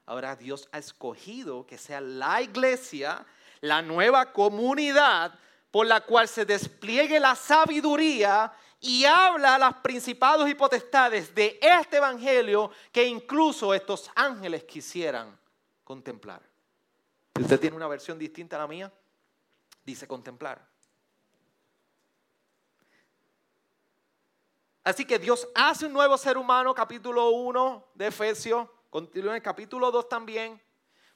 [0.07, 3.25] Ahora Dios ha escogido que sea la iglesia,
[3.61, 5.39] la nueva comunidad
[5.71, 11.59] por la cual se despliegue la sabiduría y habla a los principados y potestades de
[11.61, 15.39] este evangelio que incluso estos ángeles quisieran
[15.85, 16.43] contemplar.
[17.39, 18.93] Usted tiene una versión distinta a la mía,
[19.85, 20.72] dice contemplar.
[24.85, 29.43] Así que Dios hace un nuevo ser humano, capítulo 1 de Efesios, continúa en el
[29.43, 30.61] capítulo 2 también,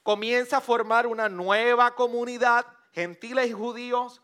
[0.03, 4.21] comienza a formar una nueva comunidad, gentiles y judíos,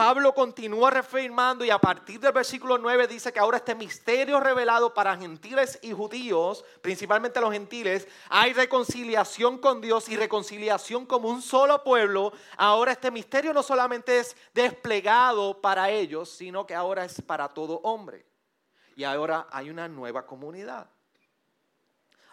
[0.00, 4.94] Pablo continúa reafirmando y a partir del versículo 9 dice que ahora este misterio revelado
[4.94, 11.42] para gentiles y judíos, principalmente los gentiles, hay reconciliación con Dios y reconciliación como un
[11.42, 12.32] solo pueblo.
[12.56, 17.80] Ahora este misterio no solamente es desplegado para ellos, sino que ahora es para todo
[17.82, 18.29] hombre.
[18.96, 20.88] Y ahora hay una nueva comunidad.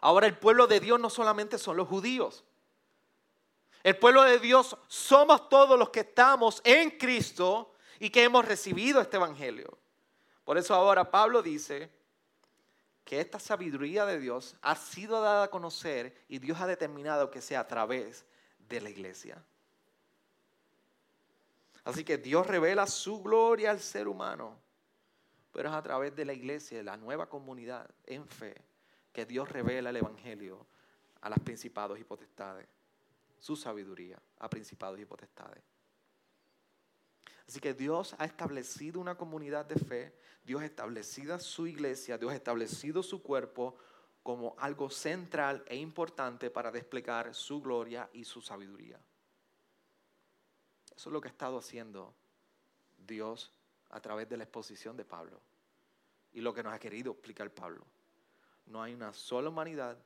[0.02, 2.44] Ahora el pueblo de Dios no solamente son los judíos.
[3.84, 9.02] El pueblo de Dios somos todos los que estamos en Cristo y que hemos recibido
[9.02, 9.78] este Evangelio.
[10.44, 11.92] Por eso ahora Pablo dice
[13.04, 17.42] que esta sabiduría de Dios ha sido dada a conocer y Dios ha determinado que
[17.42, 18.26] sea a través
[18.68, 19.42] de la iglesia.
[21.86, 24.60] Así que Dios revela su gloria al ser humano,
[25.52, 28.56] pero es a través de la iglesia, de la nueva comunidad en fe,
[29.12, 30.68] que Dios revela el Evangelio
[31.22, 32.68] a las principados y potestades
[33.40, 35.64] su sabiduría a principados y potestades.
[37.48, 42.32] Así que Dios ha establecido una comunidad de fe, Dios ha establecido su iglesia, Dios
[42.32, 43.78] ha establecido su cuerpo
[44.22, 49.00] como algo central e importante para desplegar su gloria y su sabiduría.
[50.94, 52.14] Eso es lo que ha estado haciendo
[52.98, 53.54] Dios
[53.90, 55.40] a través de la exposición de Pablo
[56.34, 57.86] y lo que nos ha querido explicar Pablo.
[58.66, 59.98] No hay una sola humanidad,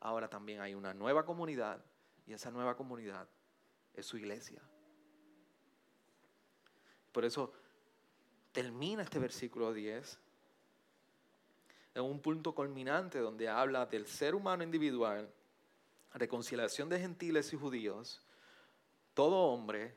[0.00, 1.82] ahora también hay una nueva comunidad
[2.26, 3.28] y esa nueva comunidad
[3.94, 4.62] es su iglesia.
[7.12, 7.52] Por eso
[8.52, 10.18] termina este versículo 10
[11.94, 15.32] en un punto culminante donde habla del ser humano individual,
[16.14, 18.22] reconciliación de gentiles y judíos,
[19.14, 19.96] todo hombre,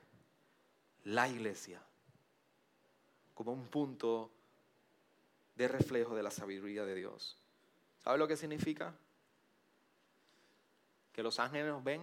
[1.03, 1.81] la iglesia,
[3.33, 4.31] como un punto
[5.55, 7.37] de reflejo de la sabiduría de Dios.
[7.99, 8.93] ¿Sabe lo que significa?
[11.11, 12.01] Que los ángeles nos ven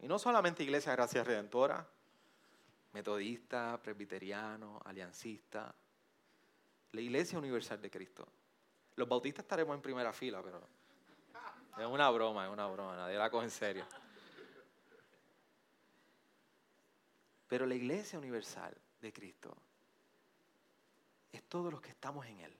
[0.00, 1.86] y no solamente Iglesia Gracia Redentora,
[2.92, 5.74] metodista, presbiteriano, aliancista,
[6.92, 8.26] la Iglesia Universal de Cristo.
[8.96, 10.60] Los bautistas estaremos en primera fila, pero
[11.78, 13.86] es una broma, es una broma, nadie la coge en serio.
[17.48, 18.76] Pero la Iglesia Universal
[19.12, 19.56] Cristo
[21.32, 22.56] es todos los que estamos en Él.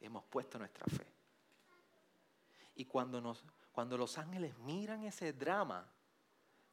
[0.00, 1.06] Hemos puesto nuestra fe.
[2.76, 5.86] Y cuando, nos, cuando los ángeles miran ese drama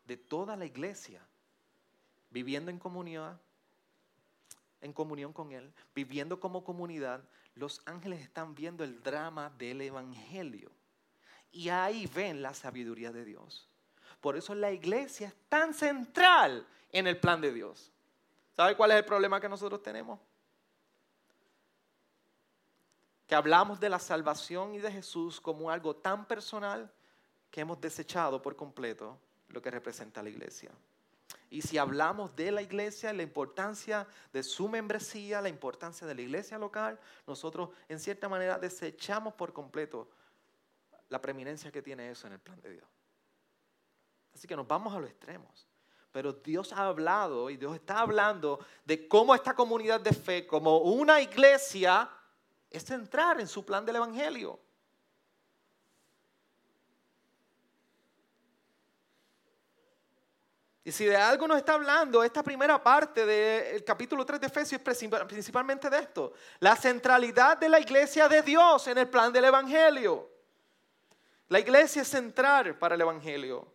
[0.05, 1.25] de toda la iglesia,
[2.29, 3.39] viviendo en comunidad,
[4.81, 7.23] en comunión con Él, viviendo como comunidad,
[7.55, 10.71] los ángeles están viendo el drama del Evangelio.
[11.51, 13.67] Y ahí ven la sabiduría de Dios.
[14.21, 17.91] Por eso la iglesia es tan central en el plan de Dios.
[18.55, 20.19] ¿Sabe cuál es el problema que nosotros tenemos?
[23.27, 26.91] Que hablamos de la salvación y de Jesús como algo tan personal
[27.49, 30.71] que hemos desechado por completo lo que representa la iglesia.
[31.49, 36.21] Y si hablamos de la iglesia, la importancia de su membresía, la importancia de la
[36.21, 40.09] iglesia local, nosotros en cierta manera desechamos por completo
[41.09, 42.87] la preeminencia que tiene eso en el plan de Dios.
[44.33, 45.67] Así que nos vamos a los extremos.
[46.11, 50.79] Pero Dios ha hablado y Dios está hablando de cómo esta comunidad de fe, como
[50.79, 52.09] una iglesia,
[52.69, 54.59] es entrar en su plan del Evangelio.
[60.83, 64.81] Y si de algo nos está hablando esta primera parte del capítulo 3 de Efesios,
[65.27, 70.27] principalmente de esto, la centralidad de la iglesia de Dios en el plan del Evangelio.
[71.49, 73.67] La iglesia es central para el Evangelio.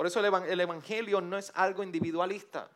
[0.00, 2.70] Por eso el Evangelio no es algo individualista.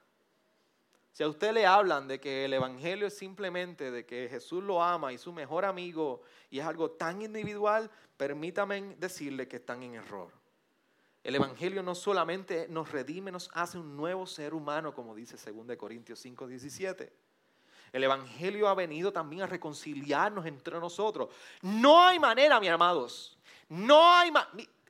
[1.11, 4.83] Si a usted le hablan de que el Evangelio es simplemente de que Jesús lo
[4.83, 6.21] ama y su mejor amigo
[6.51, 10.33] y es algo tan individual, permítame decirle que están en error.
[11.23, 15.79] El Evangelio no solamente nos redime, nos hace un nuevo ser humano, como dice 2
[15.79, 17.11] Corintios 5, 17.
[17.91, 21.31] El Evangelio ha venido también a reconciliarnos entre nosotros.
[21.63, 23.39] No hay manera, mis amados,
[23.71, 24.31] no hay,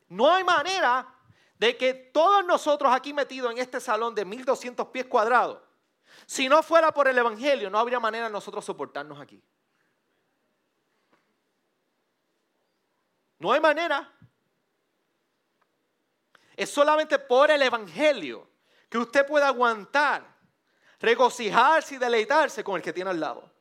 [0.08, 1.14] no hay manera
[1.58, 5.60] de que todos nosotros aquí metidos en este salón de 1200 pies cuadrados,
[6.26, 9.42] si no fuera por el Evangelio, no habría manera de nosotros soportarnos aquí.
[13.38, 14.10] No hay manera.
[16.56, 18.48] Es solamente por el Evangelio
[18.88, 20.24] que usted puede aguantar,
[21.00, 23.53] regocijarse y deleitarse con el que tiene al lado.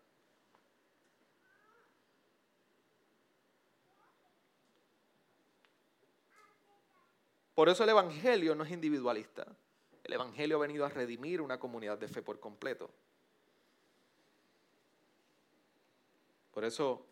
[7.55, 9.45] Por eso el Evangelio no es individualista.
[10.03, 12.89] El Evangelio ha venido a redimir una comunidad de fe por completo.
[16.53, 17.05] Por eso,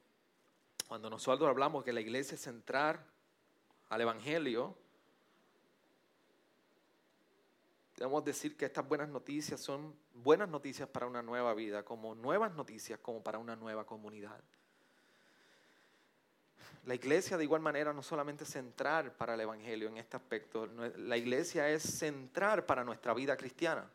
[0.88, 3.04] cuando nosotros hablamos que la iglesia es centrar
[3.90, 4.76] al Evangelio,
[7.98, 12.54] debemos decir que estas buenas noticias son buenas noticias para una nueva vida, como nuevas
[12.56, 14.42] noticias como para una nueva comunidad.
[16.86, 20.68] La iglesia de igual manera no solamente es centrar para el Evangelio en este aspecto,
[20.98, 23.90] la iglesia es centrar para nuestra vida cristiana.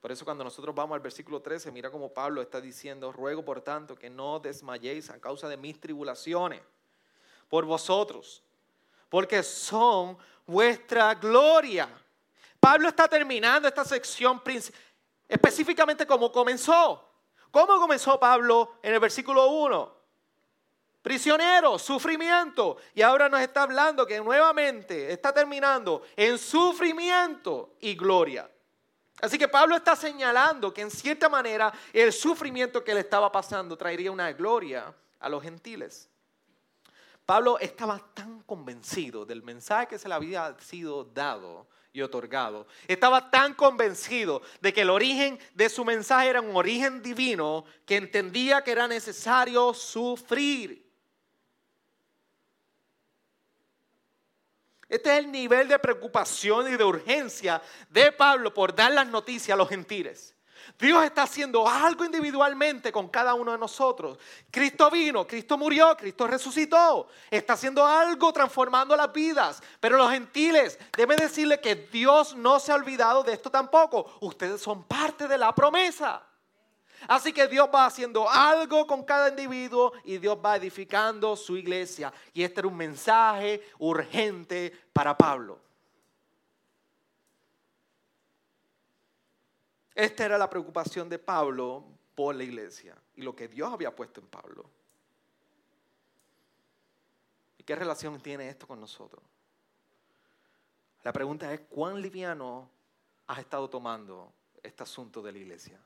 [0.00, 3.60] Por eso cuando nosotros vamos al versículo 13, mira como Pablo está diciendo, ruego por
[3.60, 6.60] tanto que no desmayéis a causa de mis tribulaciones
[7.48, 8.42] por vosotros,
[9.08, 10.16] porque son
[10.46, 11.88] vuestra gloria
[12.64, 14.40] Pablo está terminando esta sección
[15.28, 17.10] específicamente como comenzó.
[17.50, 20.03] ¿Cómo comenzó Pablo en el versículo 1?
[21.04, 22.78] Prisionero, sufrimiento.
[22.94, 28.50] Y ahora nos está hablando que nuevamente está terminando en sufrimiento y gloria.
[29.20, 33.76] Así que Pablo está señalando que en cierta manera el sufrimiento que le estaba pasando
[33.76, 36.08] traería una gloria a los gentiles.
[37.26, 42.66] Pablo estaba tan convencido del mensaje que se le había sido dado y otorgado.
[42.88, 47.96] Estaba tan convencido de que el origen de su mensaje era un origen divino que
[47.96, 50.83] entendía que era necesario sufrir.
[54.88, 57.60] Este es el nivel de preocupación y de urgencia
[57.90, 60.34] de Pablo por dar las noticias a los gentiles.
[60.78, 64.18] Dios está haciendo algo individualmente con cada uno de nosotros.
[64.50, 67.08] Cristo vino, Cristo murió, Cristo resucitó.
[67.30, 69.62] Está haciendo algo transformando las vidas.
[69.78, 74.16] Pero los gentiles deben decirle que Dios no se ha olvidado de esto tampoco.
[74.20, 76.22] Ustedes son parte de la promesa.
[77.08, 82.12] Así que Dios va haciendo algo con cada individuo y Dios va edificando su iglesia.
[82.32, 85.58] Y este era un mensaje urgente para Pablo.
[89.94, 91.84] Esta era la preocupación de Pablo
[92.14, 94.68] por la iglesia y lo que Dios había puesto en Pablo.
[97.58, 99.22] ¿Y qué relación tiene esto con nosotros?
[101.04, 102.68] La pregunta es, ¿cuán liviano
[103.26, 104.32] has estado tomando
[104.62, 105.78] este asunto de la iglesia?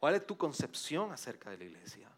[0.00, 2.10] ¿Cuál es tu concepción acerca de la iglesia?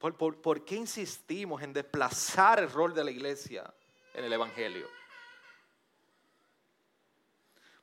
[0.00, 3.72] ¿Por, qué insistimos en desplazar el rol de la iglesia
[4.14, 4.88] en el Evangelio?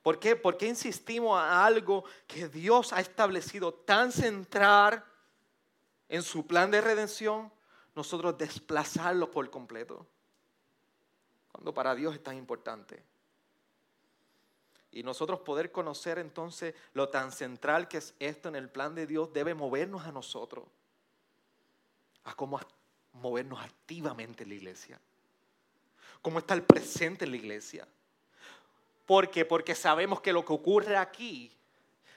[0.03, 0.35] ¿Por qué?
[0.35, 5.05] ¿Por qué insistimos a algo que Dios ha establecido tan central
[6.09, 7.53] en su plan de redención?
[7.95, 10.05] Nosotros desplazarlo por completo.
[11.53, 13.01] Cuando para Dios es tan importante.
[14.97, 19.05] Y nosotros poder conocer entonces lo tan central que es esto en el plan de
[19.05, 20.65] Dios debe movernos a nosotros.
[22.23, 22.59] A cómo
[23.13, 24.99] movernos activamente en la iglesia.
[26.19, 27.87] Cómo estar presente en la iglesia.
[29.05, 29.45] ¿Por qué?
[29.45, 31.55] Porque sabemos que lo que ocurre aquí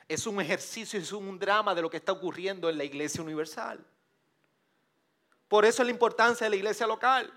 [0.08, 3.84] es un ejercicio, es un drama de lo que está ocurriendo en la iglesia universal.
[5.48, 7.30] Por eso es la importancia de la iglesia local.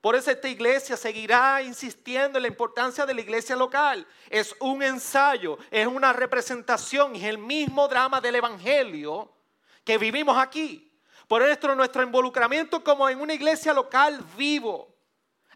[0.00, 4.06] Por eso esta iglesia seguirá insistiendo en la importancia de la iglesia local.
[4.30, 9.32] Es un ensayo, es una representación, es el mismo drama del Evangelio
[9.84, 10.92] que vivimos aquí.
[11.26, 14.94] Por esto nuestro involucramiento como en una iglesia local vivo,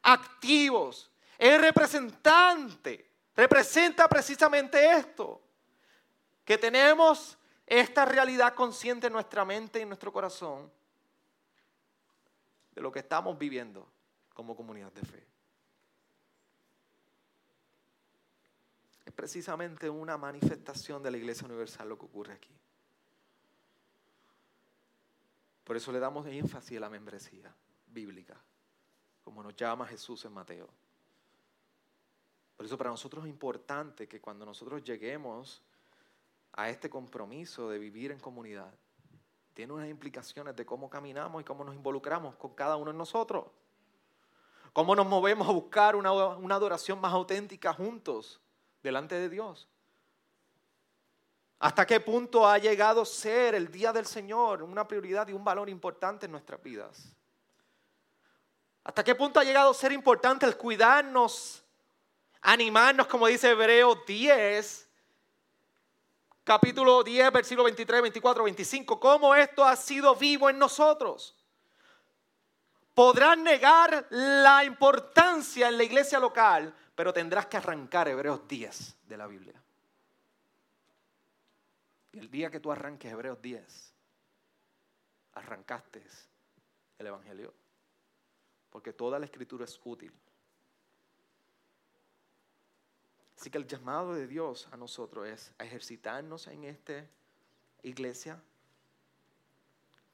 [0.02, 5.40] activos, es representante representa precisamente esto,
[6.44, 10.70] que tenemos esta realidad consciente en nuestra mente y en nuestro corazón
[12.74, 13.91] de lo que estamos viviendo
[14.34, 15.26] como comunidad de fe.
[19.04, 22.54] Es precisamente una manifestación de la Iglesia Universal lo que ocurre aquí.
[25.64, 27.54] Por eso le damos énfasis a la membresía
[27.86, 28.36] bíblica,
[29.22, 30.68] como nos llama Jesús en Mateo.
[32.56, 35.62] Por eso para nosotros es importante que cuando nosotros lleguemos
[36.52, 38.72] a este compromiso de vivir en comunidad,
[39.54, 43.46] tiene unas implicaciones de cómo caminamos y cómo nos involucramos con cada uno de nosotros.
[44.72, 48.40] Cómo nos movemos a buscar una, una adoración más auténtica juntos
[48.82, 49.68] delante de Dios.
[51.58, 55.44] ¿Hasta qué punto ha llegado a ser el día del Señor una prioridad y un
[55.44, 57.14] valor importante en nuestras vidas?
[58.84, 61.62] ¿Hasta qué punto ha llegado a ser importante el cuidarnos
[62.42, 64.88] animarnos, como dice Hebreo 10,
[66.44, 71.36] capítulo 10, versículo 23, 24, 25, cómo esto ha sido vivo en nosotros.
[72.94, 79.16] Podrás negar la importancia en la iglesia local, pero tendrás que arrancar Hebreos 10 de
[79.16, 79.54] la Biblia.
[82.12, 83.94] Y el día que tú arranques Hebreos 10,
[85.34, 86.04] arrancaste
[86.98, 87.54] el Evangelio.
[88.68, 90.12] Porque toda la escritura es útil
[93.42, 97.04] Así que el llamado de Dios a nosotros es a ejercitarnos en esta
[97.82, 98.40] iglesia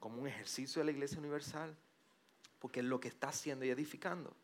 [0.01, 1.77] como un ejercicio de la iglesia universal,
[2.59, 4.35] porque es lo que está haciendo y edificando.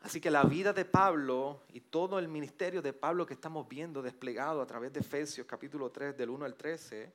[0.00, 4.02] Así que la vida de Pablo y todo el ministerio de Pablo que estamos viendo
[4.02, 7.12] desplegado a través de Efesios capítulo 3 del 1 al 13,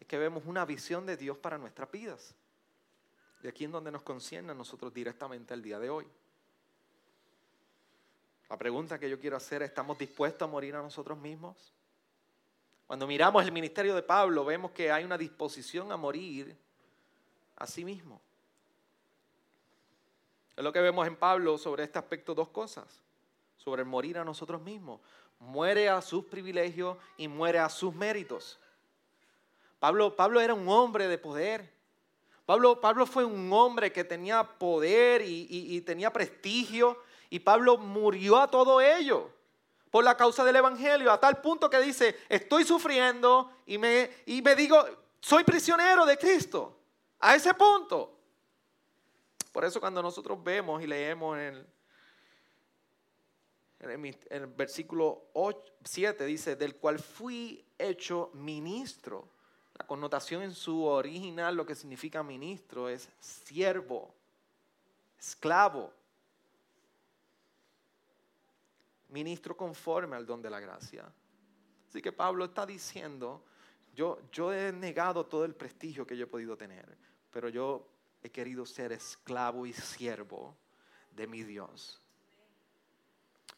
[0.00, 2.34] es que vemos una visión de Dios para nuestras vidas.
[3.42, 6.06] De aquí en donde nos concierne a nosotros directamente al día de hoy.
[8.48, 11.74] La pregunta que yo quiero hacer es, ¿estamos dispuestos a morir a nosotros mismos?
[12.86, 16.56] Cuando miramos el ministerio de Pablo, vemos que hay una disposición a morir
[17.56, 18.20] a sí mismo.
[20.56, 23.02] Es lo que vemos en Pablo sobre este aspecto, dos cosas.
[23.56, 25.00] Sobre morir a nosotros mismos.
[25.38, 28.58] Muere a sus privilegios y muere a sus méritos.
[29.78, 31.72] Pablo, Pablo era un hombre de poder.
[32.46, 36.98] Pablo, Pablo fue un hombre que tenía poder y, y tenía prestigio
[37.30, 39.30] y Pablo murió a todo ello
[39.92, 44.40] por la causa del Evangelio, a tal punto que dice, estoy sufriendo y me, y
[44.40, 44.82] me digo,
[45.20, 46.78] soy prisionero de Cristo.
[47.22, 48.18] A ese punto.
[49.52, 51.66] Por eso cuando nosotros vemos y leemos en
[53.78, 55.30] el, versículo
[55.84, 59.28] 7 dice, del cual fui hecho ministro.
[59.78, 64.14] La connotación en su original, lo que significa ministro, es siervo,
[65.18, 65.92] esclavo
[69.12, 71.04] ministro conforme al don de la gracia.
[71.88, 73.44] Así que Pablo está diciendo,
[73.94, 76.96] yo, yo he negado todo el prestigio que yo he podido tener,
[77.32, 77.88] pero yo
[78.22, 80.54] he querido ser esclavo y siervo
[81.10, 82.00] de mi Dios.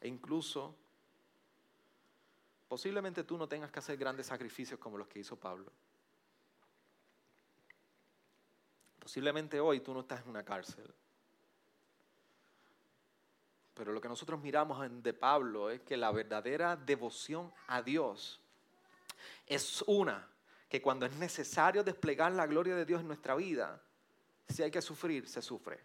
[0.00, 0.74] E incluso,
[2.68, 5.70] posiblemente tú no tengas que hacer grandes sacrificios como los que hizo Pablo.
[8.98, 10.92] Posiblemente hoy tú no estás en una cárcel.
[13.74, 18.40] Pero lo que nosotros miramos de Pablo es que la verdadera devoción a Dios
[19.46, 20.28] es una
[20.74, 23.80] que cuando es necesario desplegar la gloria de Dios en nuestra vida,
[24.48, 25.78] si hay que sufrir, se sufre.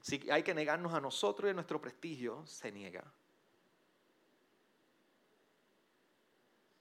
[0.00, 3.04] Si hay que negarnos a nosotros y a nuestro prestigio, se niega.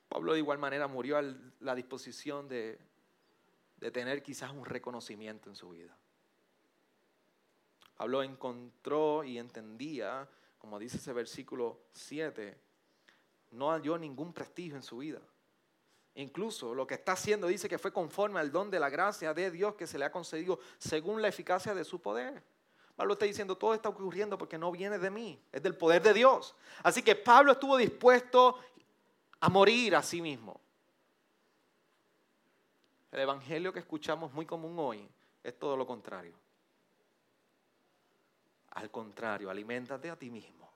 [0.09, 2.79] Pablo de igual manera murió a la disposición de,
[3.79, 5.95] de tener quizás un reconocimiento en su vida.
[7.97, 10.27] Pablo encontró y entendía
[10.57, 12.57] como dice ese versículo 7,
[13.51, 15.21] no halló ningún prestigio en su vida.
[16.17, 19.51] Incluso lo que está haciendo dice que fue conforme al don de la gracia de
[19.51, 22.41] Dios que se le ha concedido según la eficacia de su poder.
[22.95, 26.15] Pablo está diciendo, todo está ocurriendo porque no viene de mí, es del poder de
[26.15, 26.55] Dios.
[26.81, 28.57] Así que Pablo estuvo dispuesto
[29.39, 30.59] a morir a sí mismo.
[33.11, 35.07] El evangelio que escuchamos muy común hoy
[35.43, 36.33] es todo lo contrario.
[38.71, 40.66] Al contrario, aliméntate a ti mismo.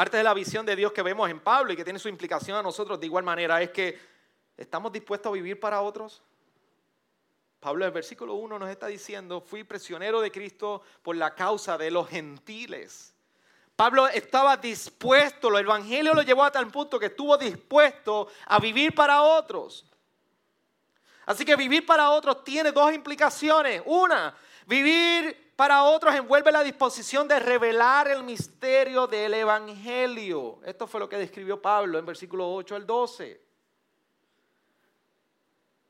[0.00, 2.56] Parte de la visión de Dios que vemos en Pablo y que tiene su implicación
[2.56, 3.98] a nosotros de igual manera es que
[4.56, 6.22] estamos dispuestos a vivir para otros.
[7.60, 11.76] Pablo en el versículo 1 nos está diciendo, fui prisionero de Cristo por la causa
[11.76, 13.14] de los gentiles.
[13.76, 18.94] Pablo estaba dispuesto, el Evangelio lo llevó a tal punto que estuvo dispuesto a vivir
[18.94, 19.84] para otros.
[21.26, 23.82] Así que vivir para otros tiene dos implicaciones.
[23.84, 24.34] Una,
[24.64, 30.58] vivir para otros envuelve la disposición de revelar el misterio del Evangelio.
[30.64, 33.38] Esto fue lo que describió Pablo en versículo 8 al 12.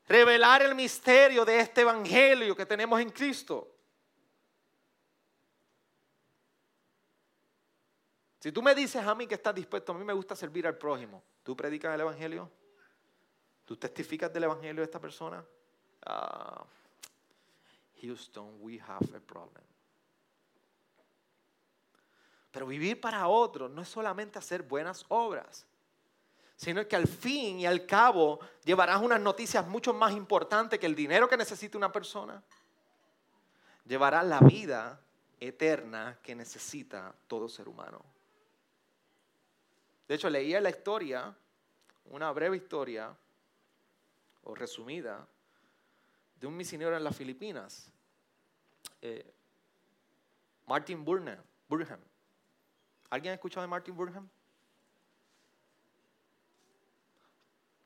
[0.09, 3.73] Revelar el misterio de este Evangelio que tenemos en Cristo.
[8.41, 10.77] Si tú me dices a mí que estás dispuesto, a mí me gusta servir al
[10.77, 12.51] prójimo, ¿tú predicas el Evangelio?
[13.63, 15.41] ¿Tú testificas del Evangelio de esta persona?
[16.05, 16.61] Ah,
[18.01, 19.63] Houston, we have a problem.
[22.51, 25.65] Pero vivir para otros no es solamente hacer buenas obras,
[26.55, 30.95] sino que al fin y al cabo llevarás unas noticias mucho más importantes que el
[30.95, 32.43] dinero que necesita una persona.
[33.85, 34.99] Llevarás la vida
[35.39, 38.03] eterna que necesita todo ser humano.
[40.07, 41.33] De hecho, leía la historia,
[42.05, 43.15] una breve historia,
[44.43, 45.25] o resumida,
[46.41, 47.91] de un misionero en las Filipinas,
[48.99, 49.31] eh,
[50.65, 51.39] Martin Burnham.
[53.11, 54.27] ¿Alguien ha escuchado de Martin Burnham?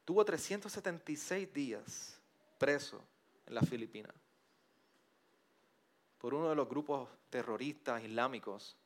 [0.05, 2.19] Tuvo 376 días
[2.57, 3.03] preso
[3.45, 4.13] en las Filipinas
[6.17, 8.77] por uno de los grupos terroristas islámicos.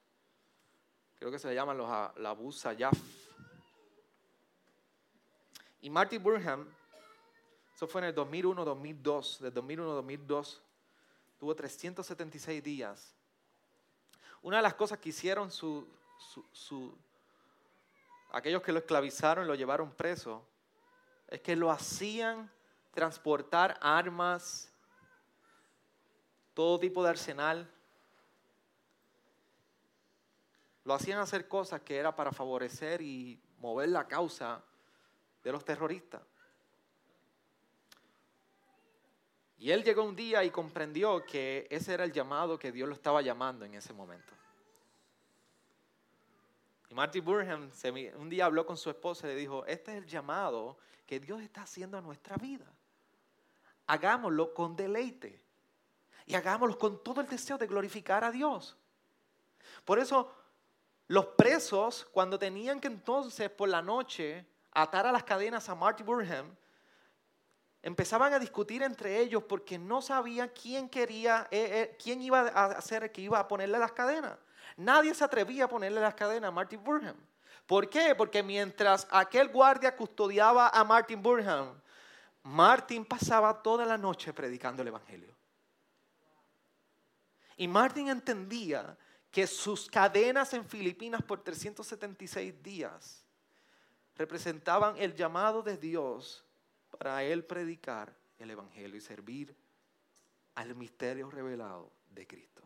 [1.16, 2.98] Creo que se le llaman los Abu Sayyaf.
[5.82, 6.68] Y Martin Burnham,
[7.80, 10.60] eso fue en el 2001-2002, del 2001-2002,
[11.40, 13.16] tuvo 376 días.
[14.42, 15.50] Una de las cosas que hicieron
[18.34, 20.46] aquellos que lo esclavizaron lo llevaron preso,
[21.30, 22.52] es que lo hacían
[22.94, 24.74] transportar armas,
[26.54, 27.74] todo tipo de arsenal.
[30.84, 34.62] Lo hacían hacer cosas que era para favorecer y mover la causa
[35.46, 36.22] de los terroristas.
[39.60, 42.96] Y él llegó un día y comprendió que ese era el llamado que Dios lo
[42.96, 44.34] estaba llamando en ese momento.
[46.90, 47.70] Y Marty Burham
[48.18, 51.42] un día habló con su esposa y le dijo, este es el llamado que Dios
[51.42, 52.66] está haciendo a nuestra vida.
[53.88, 55.44] Hagámoslo con deleite.
[56.26, 58.78] Y hagámoslo con todo el deseo de glorificar a Dios.
[59.84, 60.34] Por eso
[61.08, 66.04] los presos, cuando tenían que entonces por la noche atar a las cadenas a Marty
[66.04, 66.56] Burham,
[67.82, 72.66] empezaban a discutir entre ellos porque no sabían quién quería, eh, eh, quién iba a
[72.66, 74.38] hacer que iba a ponerle las cadenas.
[74.78, 77.16] Nadie se atrevía a ponerle las cadenas a Martin Burham.
[77.66, 78.16] ¿Por qué?
[78.16, 81.80] Porque mientras aquel guardia custodiaba a Martin Burham,
[82.44, 85.36] Martin pasaba toda la noche predicando el Evangelio.
[87.58, 88.98] Y Martin entendía
[89.30, 93.24] que sus cadenas en Filipinas por 376 días
[94.16, 96.46] representaban el llamado de Dios
[97.00, 99.56] para él predicar el Evangelio y servir
[100.56, 102.62] al misterio revelado de Cristo.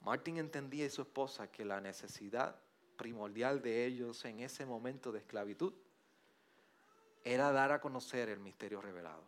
[0.00, 2.56] Martin entendía y su esposa que la necesidad
[2.96, 5.72] primordial de ellos en ese momento de esclavitud
[7.22, 9.22] era dar a conocer el misterio revelado.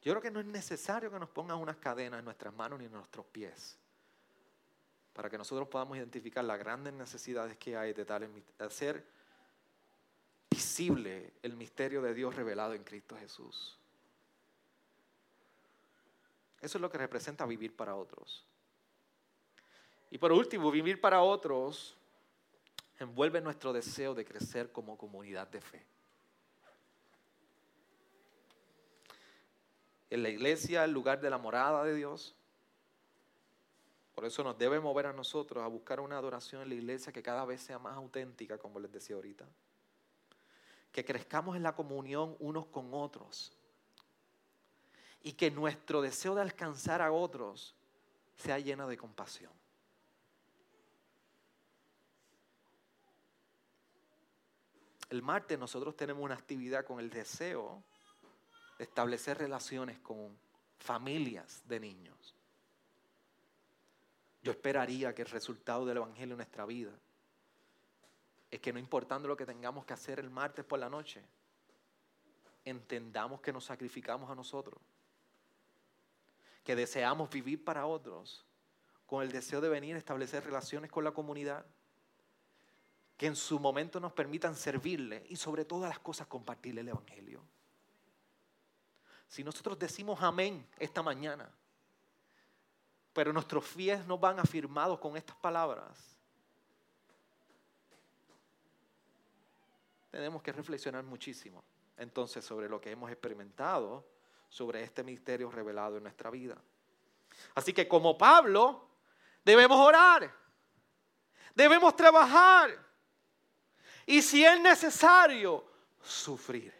[0.00, 2.86] Yo creo que no es necesario que nos pongan unas cadenas en nuestras manos ni
[2.86, 3.78] en nuestros pies
[5.12, 9.04] para que nosotros podamos identificar las grandes necesidades que hay de, tal, hacer
[10.50, 13.78] visible el misterio de Dios revelado en Cristo Jesús.
[16.60, 18.44] Eso es lo que representa vivir para otros.
[20.10, 21.96] Y por último, vivir para otros
[22.98, 25.86] envuelve nuestro deseo de crecer como comunidad de fe.
[30.10, 32.34] En la iglesia, el lugar de la morada de Dios,
[34.20, 37.22] por eso nos debe mover a nosotros a buscar una adoración en la iglesia que
[37.22, 39.48] cada vez sea más auténtica, como les decía ahorita.
[40.92, 43.56] Que crezcamos en la comunión unos con otros.
[45.22, 47.74] y que nuestro deseo de alcanzar a otros
[48.36, 49.52] sea lleno de compasión.
[55.08, 57.82] El martes nosotros tenemos una actividad con el deseo
[58.76, 60.38] de establecer relaciones con
[60.78, 62.34] familias de niños.
[64.42, 66.92] Yo esperaría que el resultado del Evangelio en nuestra vida
[68.50, 71.22] es que no importando lo que tengamos que hacer el martes por la noche,
[72.64, 74.80] entendamos que nos sacrificamos a nosotros,
[76.64, 78.44] que deseamos vivir para otros,
[79.06, 81.64] con el deseo de venir a establecer relaciones con la comunidad,
[83.16, 87.42] que en su momento nos permitan servirle y sobre todas las cosas compartirle el Evangelio.
[89.28, 91.48] Si nosotros decimos amén esta mañana,
[93.12, 95.98] pero nuestros pies no van afirmados con estas palabras,
[100.10, 101.62] tenemos que reflexionar muchísimo
[101.96, 104.04] entonces sobre lo que hemos experimentado,
[104.48, 106.56] sobre este misterio revelado en nuestra vida.
[107.54, 108.88] Así que como Pablo,
[109.44, 110.32] debemos orar,
[111.54, 112.70] debemos trabajar
[114.06, 115.64] y si es necesario,
[116.02, 116.74] sufrir.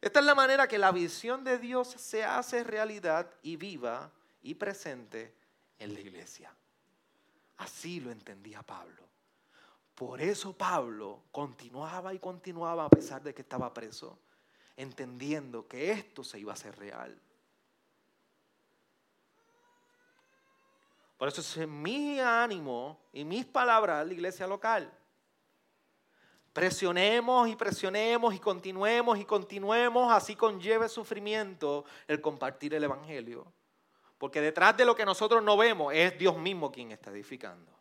[0.00, 4.10] Esta es la manera que la visión de Dios se hace realidad y viva
[4.42, 5.34] y presente
[5.78, 6.54] en la iglesia.
[7.58, 9.02] Así lo entendía Pablo.
[9.94, 14.18] Por eso Pablo continuaba y continuaba a pesar de que estaba preso,
[14.76, 17.20] entendiendo que esto se iba a hacer real.
[21.18, 24.92] Por eso es mi ánimo y mis palabras a la iglesia local.
[26.52, 33.46] Presionemos y presionemos y continuemos y continuemos, así conlleve sufrimiento el compartir el Evangelio.
[34.22, 37.72] Porque detrás de lo que nosotros no vemos es Dios mismo quien está edificando.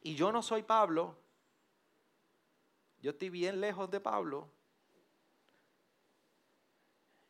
[0.00, 1.18] Y yo no soy Pablo,
[3.02, 4.48] yo estoy bien lejos de Pablo.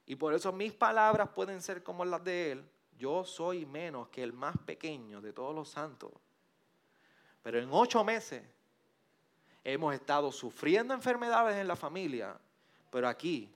[0.06, 2.70] Y por eso mis palabras pueden ser como las de él.
[2.96, 6.12] Yo soy menos que el más pequeño de todos los santos.
[7.42, 8.44] Pero en ocho meses
[9.64, 12.38] hemos estado sufriendo enfermedades en la familia,
[12.92, 13.52] pero aquí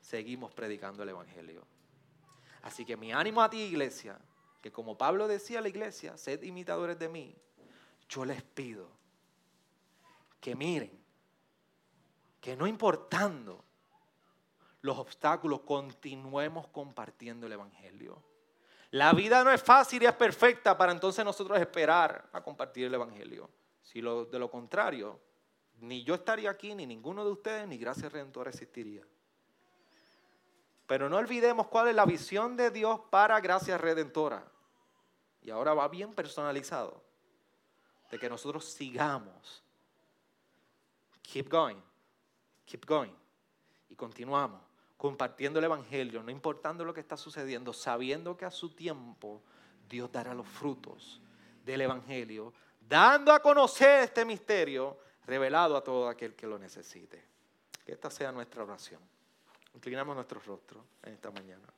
[0.00, 1.66] seguimos predicando el Evangelio.
[2.66, 4.18] Así que mi ánimo a ti, iglesia,
[4.60, 7.36] que como Pablo decía a la iglesia, sed imitadores de mí,
[8.08, 8.88] yo les pido
[10.40, 10.90] que miren,
[12.40, 13.64] que no importando
[14.80, 18.20] los obstáculos, continuemos compartiendo el Evangelio.
[18.90, 22.94] La vida no es fácil y es perfecta para entonces nosotros esperar a compartir el
[22.94, 23.48] Evangelio.
[23.80, 25.20] Si lo, de lo contrario,
[25.78, 29.06] ni yo estaría aquí, ni ninguno de ustedes, ni Gracia Redentora existiría.
[30.86, 34.46] Pero no olvidemos cuál es la visión de Dios para Gracia Redentora.
[35.42, 37.02] Y ahora va bien personalizado.
[38.10, 39.64] De que nosotros sigamos.
[41.22, 41.78] Keep going.
[42.64, 43.12] Keep going.
[43.88, 44.66] Y continuamos
[44.96, 49.42] compartiendo el Evangelio, no importando lo que está sucediendo, sabiendo que a su tiempo
[49.88, 51.20] Dios dará los frutos
[51.64, 57.22] del Evangelio, dando a conocer este misterio revelado a todo aquel que lo necesite.
[57.84, 59.00] Que esta sea nuestra oración.
[59.76, 61.68] Inclinamos nuestro rostro en esta mañana.